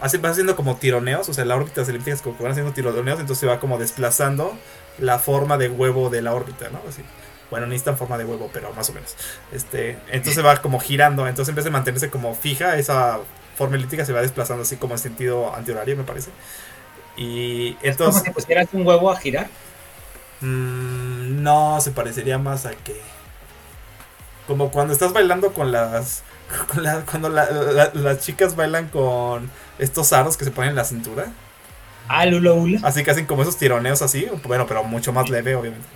[0.00, 3.20] hace va haciendo como tironeos o sea la órbita elípticas como que van haciendo tironeos
[3.20, 4.56] entonces se va como desplazando
[4.98, 7.02] la forma de huevo de la órbita no así
[7.50, 9.14] bueno, ni forma de huevo, pero más o menos.
[9.52, 11.28] Este, entonces va como girando.
[11.28, 13.20] Entonces en vez de mantenerse como fija, esa
[13.56, 16.30] forma elíptica se va desplazando así como en sentido antihorario, me parece.
[17.16, 18.22] Y entonces.
[18.22, 19.48] ¿Cómo si pusieras un huevo a girar?
[20.40, 23.00] Mmm, no, se parecería más a que.
[24.48, 26.24] Como cuando estás bailando con las.
[27.10, 31.26] cuando las chicas bailan con estos aros que se ponen en la cintura.
[32.08, 32.52] Ah, Lula
[32.82, 34.26] Así que hacen como esos tironeos así.
[34.44, 35.86] Bueno, pero mucho más leve, obviamente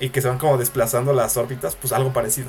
[0.00, 2.48] y que se van como desplazando las órbitas, pues algo parecido.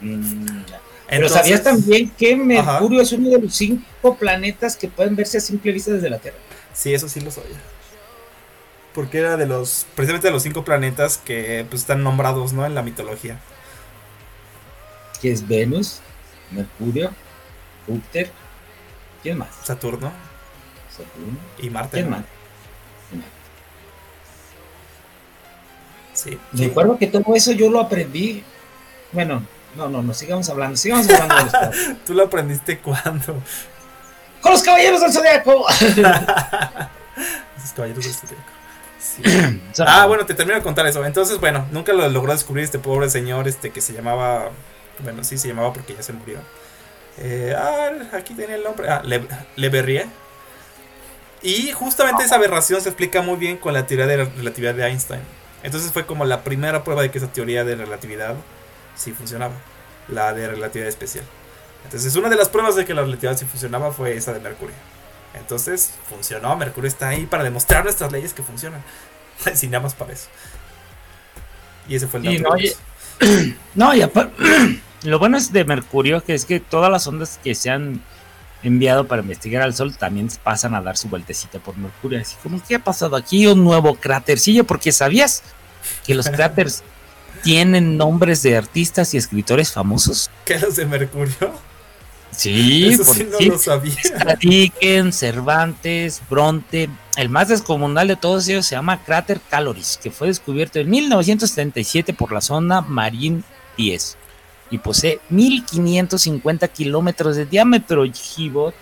[0.00, 0.62] Mm,
[1.08, 5.40] Pero sabías también que Mercurio es uno de los cinco planetas que pueden verse a
[5.40, 6.38] simple vista desde la Tierra.
[6.72, 7.56] Sí, eso sí lo sabía.
[8.94, 12.64] Porque era de los, precisamente de los cinco planetas que pues, están nombrados, ¿no?
[12.64, 13.40] En la mitología.
[15.20, 16.00] Que es Venus,
[16.54, 17.10] Mercurio,
[17.86, 18.30] Júpiter,
[19.22, 19.48] ¿quién más?
[19.62, 20.12] Saturno.
[20.90, 21.38] Saturno.
[21.58, 21.98] Y Marte.
[21.98, 22.22] ¿Quién más?
[26.14, 26.38] Sí.
[26.52, 28.44] Recuerdo que todo eso yo lo aprendí.
[29.12, 29.42] Bueno,
[29.76, 31.94] no, no, no, sigamos hablando, sigamos hablando de.
[32.06, 33.42] ¿Tú lo aprendiste cuándo?
[34.40, 35.66] Con los caballeros del zodiaco.
[37.56, 38.54] Esos caballeros del zodiaco.
[39.86, 41.04] ah, bueno, te termino de contar eso.
[41.04, 44.50] Entonces, bueno, nunca lo logró descubrir este pobre señor, este que se llamaba,
[45.00, 46.38] bueno, sí se llamaba porque ya se murió.
[47.18, 48.88] Eh, ah, aquí tenía el nombre.
[48.88, 49.26] Ah, Le,
[49.56, 50.08] Le
[51.42, 54.86] Y justamente esa aberración se explica muy bien con la teoría de la relatividad de
[54.86, 55.22] Einstein.
[55.62, 58.34] Entonces fue como la primera prueba de que esa teoría de relatividad
[58.96, 59.54] sí funcionaba,
[60.08, 61.24] la de relatividad especial.
[61.84, 64.76] Entonces una de las pruebas de que la relatividad sí funcionaba fue esa de Mercurio.
[65.34, 68.82] Entonces funcionó, Mercurio está ahí para demostrar nuestras leyes que funcionan.
[69.54, 70.28] Sin nada más para eso.
[71.88, 72.56] Y ese fue el dato.
[72.56, 72.62] no,
[73.94, 74.42] y aparte,
[75.02, 78.02] lo bueno es de Mercurio que es que todas las ondas que se han
[78.62, 82.20] enviado para investigar al Sol también pasan a dar su vueltecita por Mercurio.
[82.20, 83.46] Así como, ¿qué ha pasado aquí?
[83.46, 85.42] Un nuevo crátercillo, porque sabías
[86.06, 86.82] que los cráteres
[87.42, 90.30] tienen nombres de artistas y escritores famosos.
[90.44, 91.52] ¿Qué los de Mercurio?
[92.30, 93.94] Sí, Eso sí no lo sabía.
[94.40, 96.88] Dickens, Cervantes, Bronte.
[97.16, 102.12] El más descomunal de todos ellos se llama cráter Caloris, que fue descubierto en 1977
[102.12, 103.42] por la zona Marine
[103.76, 104.16] 10
[104.70, 108.74] y posee 1550 kilómetros de diámetro, Gibot.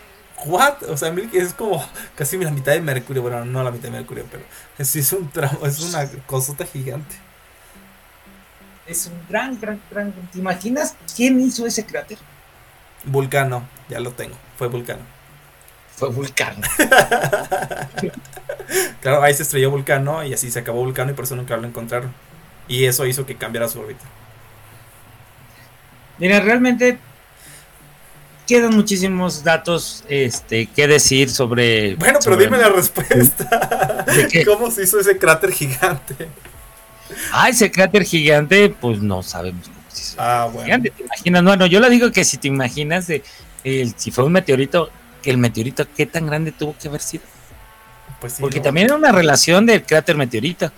[0.47, 0.83] ¿What?
[0.89, 1.85] O sea, es como
[2.16, 3.20] casi la mitad de Mercurio.
[3.20, 4.43] Bueno, no la mitad de Mercurio, pero
[4.78, 7.14] es, es un tramo, es una cosota gigante.
[8.87, 10.12] Es un gran, gran, gran.
[10.33, 12.18] ¿Te imaginas quién hizo ese cráter?
[13.05, 14.37] Vulcano, ya lo tengo.
[14.57, 15.03] Fue Vulcano.
[16.03, 16.61] Fue Vulcano.
[19.00, 21.64] claro, ahí se estrelló Vulcano y así se acabó Vulcano y por eso nunca lo
[21.64, 22.12] encontraron.
[22.66, 24.03] Y eso hizo que cambiara su órbita.
[26.18, 26.98] Mira, realmente
[28.48, 31.94] quedan muchísimos datos este, que decir sobre.
[31.94, 34.05] Bueno, pero sobre- dime la respuesta.
[34.07, 34.44] ¿De qué?
[34.44, 36.26] ¿Cómo se hizo ese cráter gigante?
[37.32, 40.14] Ah, ese cráter gigante, pues no sabemos cómo se hizo.
[40.18, 40.64] Ah, bueno.
[40.64, 41.44] Gigante, ¿te imaginas?
[41.44, 43.22] Bueno, yo le digo que si te imaginas de,
[43.64, 44.90] el- si fue un meteorito,
[45.22, 47.24] que el meteorito, ¿qué tan grande tuvo que haber sido?
[48.20, 48.64] Pues sí, Porque ¿no?
[48.64, 50.70] también era una relación del cráter meteorito.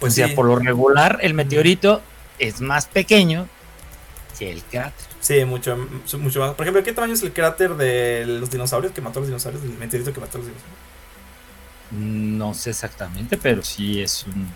[0.00, 0.34] Pues o sea, sí.
[0.34, 2.02] por lo regular, el meteorito
[2.38, 3.48] es más pequeño
[4.38, 5.06] que el cráter.
[5.20, 5.76] Sí, mucho,
[6.18, 6.54] mucho más.
[6.54, 9.62] Por ejemplo, ¿qué tamaño es el cráter de los dinosaurios que mató a los dinosaurios?
[9.64, 10.78] El meteorito que mató a los dinosaurios.
[11.90, 14.48] No sé exactamente, pero sí es un,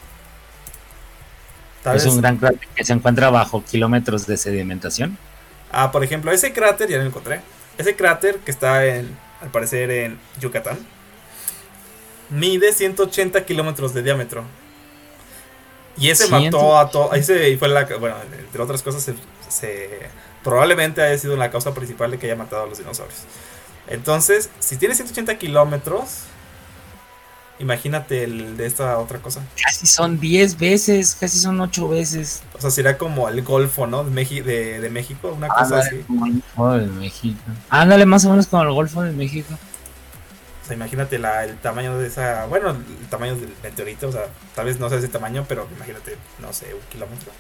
[1.82, 5.16] Tal es un gran cráter que se encuentra bajo kilómetros de sedimentación.
[5.72, 7.40] Ah, por ejemplo, ese cráter, ya lo encontré.
[7.81, 10.78] Ese cráter que está en, al parecer, en Yucatán,
[12.31, 14.45] mide 180 kilómetros de diámetro.
[15.97, 17.11] Y ese mató a todo.
[17.59, 17.85] Fue la.
[17.85, 19.14] Bueno, entre otras cosas, se,
[19.49, 20.09] se-
[20.43, 23.20] probablemente haya sido la causa principal de que haya matado a los dinosaurios.
[23.89, 26.24] Entonces, si tiene 180 kilómetros,
[27.61, 29.42] imagínate el de esta otra cosa.
[29.62, 32.42] Casi son 10 veces, casi son 8 veces.
[32.54, 34.02] O sea, sería como el Golfo, ¿no?
[34.04, 35.98] De, Meji- de, de México, una cosa Ándale, así.
[36.06, 37.40] como el Golfo de México.
[37.68, 39.54] Ándale, más o menos como el Golfo de México.
[40.62, 42.46] O sea, imagínate la, el tamaño de esa.
[42.46, 44.08] Bueno, el tamaño del meteorito.
[44.08, 47.30] O sea, tal vez no sea ese tamaño, pero imagínate, no sé, un kilómetro.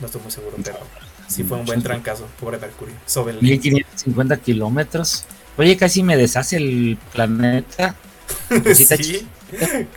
[0.00, 0.78] No estoy muy seguro, pero
[1.26, 2.94] sí fue un buen trancazo, pobre Mercurio.
[3.04, 3.42] Sobre el.
[3.42, 5.24] 1550 kilómetros.
[5.56, 7.96] Oye, casi me deshace el planeta.
[8.74, 9.28] sí,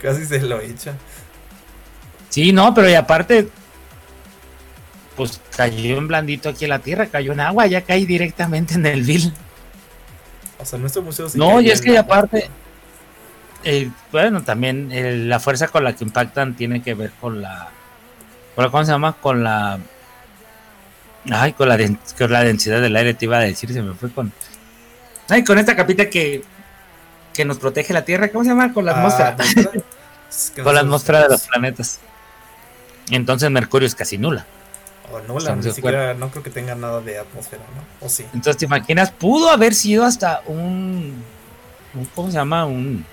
[0.00, 0.94] casi se lo echa.
[2.28, 3.48] Sí, no, pero y aparte,
[5.16, 8.86] pues cayó en blandito aquí en la Tierra, cayó en agua, ya caí directamente en
[8.86, 9.32] el vil.
[10.58, 12.48] O sea, seguro si No, y es que aparte,
[13.64, 17.68] eh, bueno, también eh, la fuerza con la que impactan tiene que ver con la,
[18.54, 19.12] con la- ¿cómo se llama?
[19.14, 19.78] Con la,
[21.30, 21.78] ay, con la,
[22.16, 24.32] con la densidad del aire, te iba a decir, se me fue con,
[25.28, 26.42] ay, con esta capita que,
[27.34, 28.72] que nos protege la Tierra, ¿cómo se llama?
[28.72, 29.36] Con la Ah, atmósfera,
[30.62, 32.00] con la atmósfera de los planetas.
[33.10, 34.46] Entonces Mercurio es casi nula.
[35.10, 38.06] O no, la, Estamos ni siquiera, no creo que tenga nada de atmósfera, ¿no?
[38.06, 38.24] O sí.
[38.32, 39.10] Entonces, ¿te imaginas?
[39.10, 41.22] Pudo haber sido hasta un,
[41.94, 42.64] un- ¿cómo se llama?
[42.64, 43.04] Un,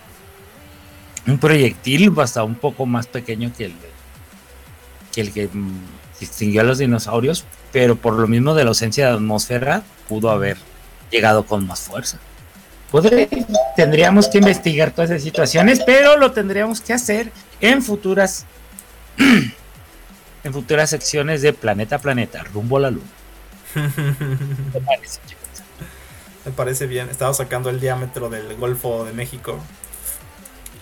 [1.27, 3.89] un proyectil hasta un poco más pequeño que el, de-
[5.11, 5.79] que el que mm,
[6.21, 7.43] extinguió a los dinosaurios,
[7.73, 10.57] pero por lo mismo de la ausencia de atmósfera, pudo haber
[11.11, 12.19] llegado con más fuerza.
[12.91, 13.29] Podré-
[13.75, 17.31] tendríamos que investigar todas esas situaciones, pero lo tendríamos que hacer
[17.61, 18.45] en futuras
[20.43, 23.05] en futuras secciones de Planeta a Planeta, rumbo a la luna.
[23.73, 23.81] ¿Qué
[24.73, 25.43] te parece, chicos?
[26.45, 27.09] Me parece bien.
[27.09, 29.59] Estaba sacando el diámetro del Golfo de México.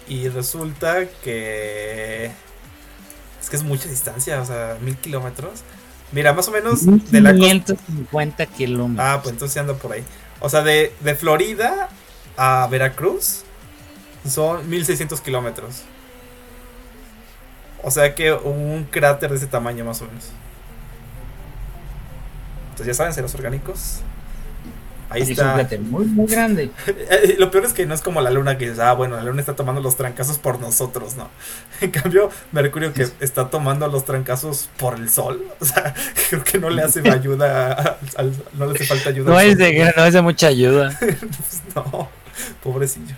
[0.08, 2.32] Y resulta que.
[3.42, 5.62] Es que es mucha distancia, o sea, mil kilómetros.
[6.14, 7.46] Mira, más o menos de la costa.
[7.76, 9.06] 550 kilómetros.
[9.06, 10.04] Ah, pues entonces ando por ahí.
[10.40, 11.90] O sea, de, de Florida
[12.38, 13.44] a Veracruz
[14.28, 15.84] son 1600 kilómetros.
[17.84, 20.32] O sea que un cráter de ese tamaño más o menos.
[22.72, 24.02] Entonces ya saben, ceros orgánicos.
[25.10, 25.78] Ahí Es un está.
[25.80, 26.70] muy, muy grande.
[26.88, 29.24] Eh, Lo peor es que no es como la luna que dices, ah, bueno, la
[29.24, 31.30] luna está tomando los trancazos por nosotros, ¿no?
[31.82, 35.94] En cambio, Mercurio que está tomando los trancazos por el sol, o sea,
[36.30, 39.32] creo que no le hace ayuda, a- al- no le hace falta ayuda.
[39.32, 40.98] No es, de, no es de mucha ayuda.
[41.00, 42.10] Pues no,
[42.64, 43.16] pobrecillo.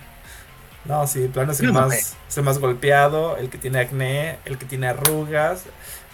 [0.85, 3.79] No, sí, el plano es el no más, es el más golpeado, el que tiene
[3.79, 5.63] acné, el que tiene arrugas,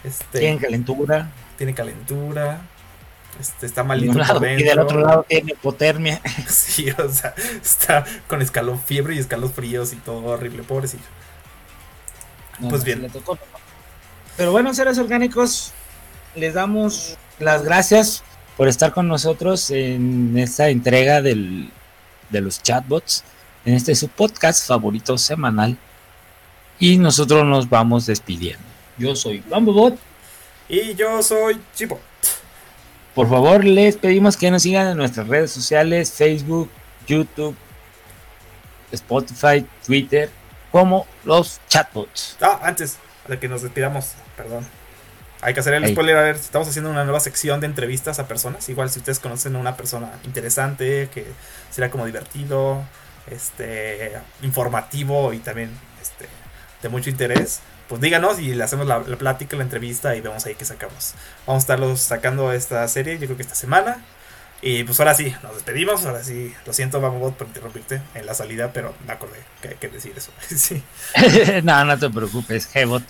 [0.03, 1.29] este, Tienen calentura.
[1.57, 2.61] tiene calentura,
[3.39, 6.21] este, está malito un lado, por y del otro lado tiene hipotermia.
[6.47, 11.03] Sí, o sea, está con escalón fiebre y escalofríos y todo horrible, pobrecillo.
[12.69, 13.09] Pues No, bien.
[13.11, 13.37] tocó.
[14.37, 15.71] Pero bueno, seres orgánicos,
[16.35, 18.23] les damos las gracias
[18.57, 21.69] por estar con nosotros en esta entrega del,
[22.29, 23.23] de los chatbots,
[23.65, 25.77] en este su podcast favorito semanal.
[26.79, 28.63] Y nosotros nos vamos despidiendo.
[28.97, 29.97] Yo soy Bambobot.
[30.67, 31.99] Y yo soy Chipo.
[33.15, 36.69] Por favor, les pedimos que nos sigan en nuestras redes sociales, Facebook,
[37.07, 37.55] YouTube,
[38.91, 40.29] Spotify, Twitter,
[40.69, 42.35] como los chatbots.
[42.41, 44.67] Ah, antes de que nos despidamos, perdón.
[45.39, 46.17] Hay que hacer el spoiler.
[46.17, 48.67] A ver, estamos haciendo una nueva sección de entrevistas a personas.
[48.67, 51.25] Igual si ustedes conocen a una persona interesante, que
[51.71, 52.83] será como divertido,
[53.31, 54.11] este,
[54.41, 55.69] informativo y también
[56.01, 56.27] este,
[56.81, 60.45] de mucho interés, pues díganos y le hacemos la, la plática, la entrevista y vemos
[60.45, 61.13] ahí qué sacamos.
[61.45, 64.03] Vamos a estarlos sacando esta serie, yo creo que esta semana.
[64.61, 66.05] Y pues ahora sí, nos despedimos.
[66.05, 69.75] Ahora sí, lo siento, Mamobot, por interrumpirte en la salida, pero me acordé que hay
[69.75, 70.31] que decir eso.
[70.55, 70.83] sí.
[71.63, 73.03] no, no te preocupes, Gbot.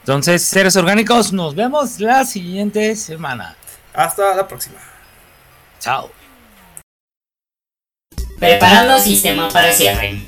[0.00, 3.56] Entonces, seres orgánicos, nos vemos la siguiente semana.
[3.94, 4.76] Hasta la próxima.
[5.80, 6.10] Chao.
[8.38, 10.20] Preparando sistema para cierre.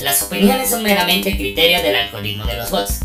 [0.00, 3.00] Las opiniones son meramente criterio del algoritmo de los bots.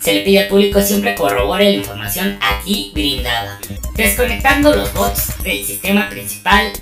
[0.00, 3.58] Se le pide al público siempre corrobore la información aquí brindada.
[3.94, 6.72] Desconectando los bots del sistema principal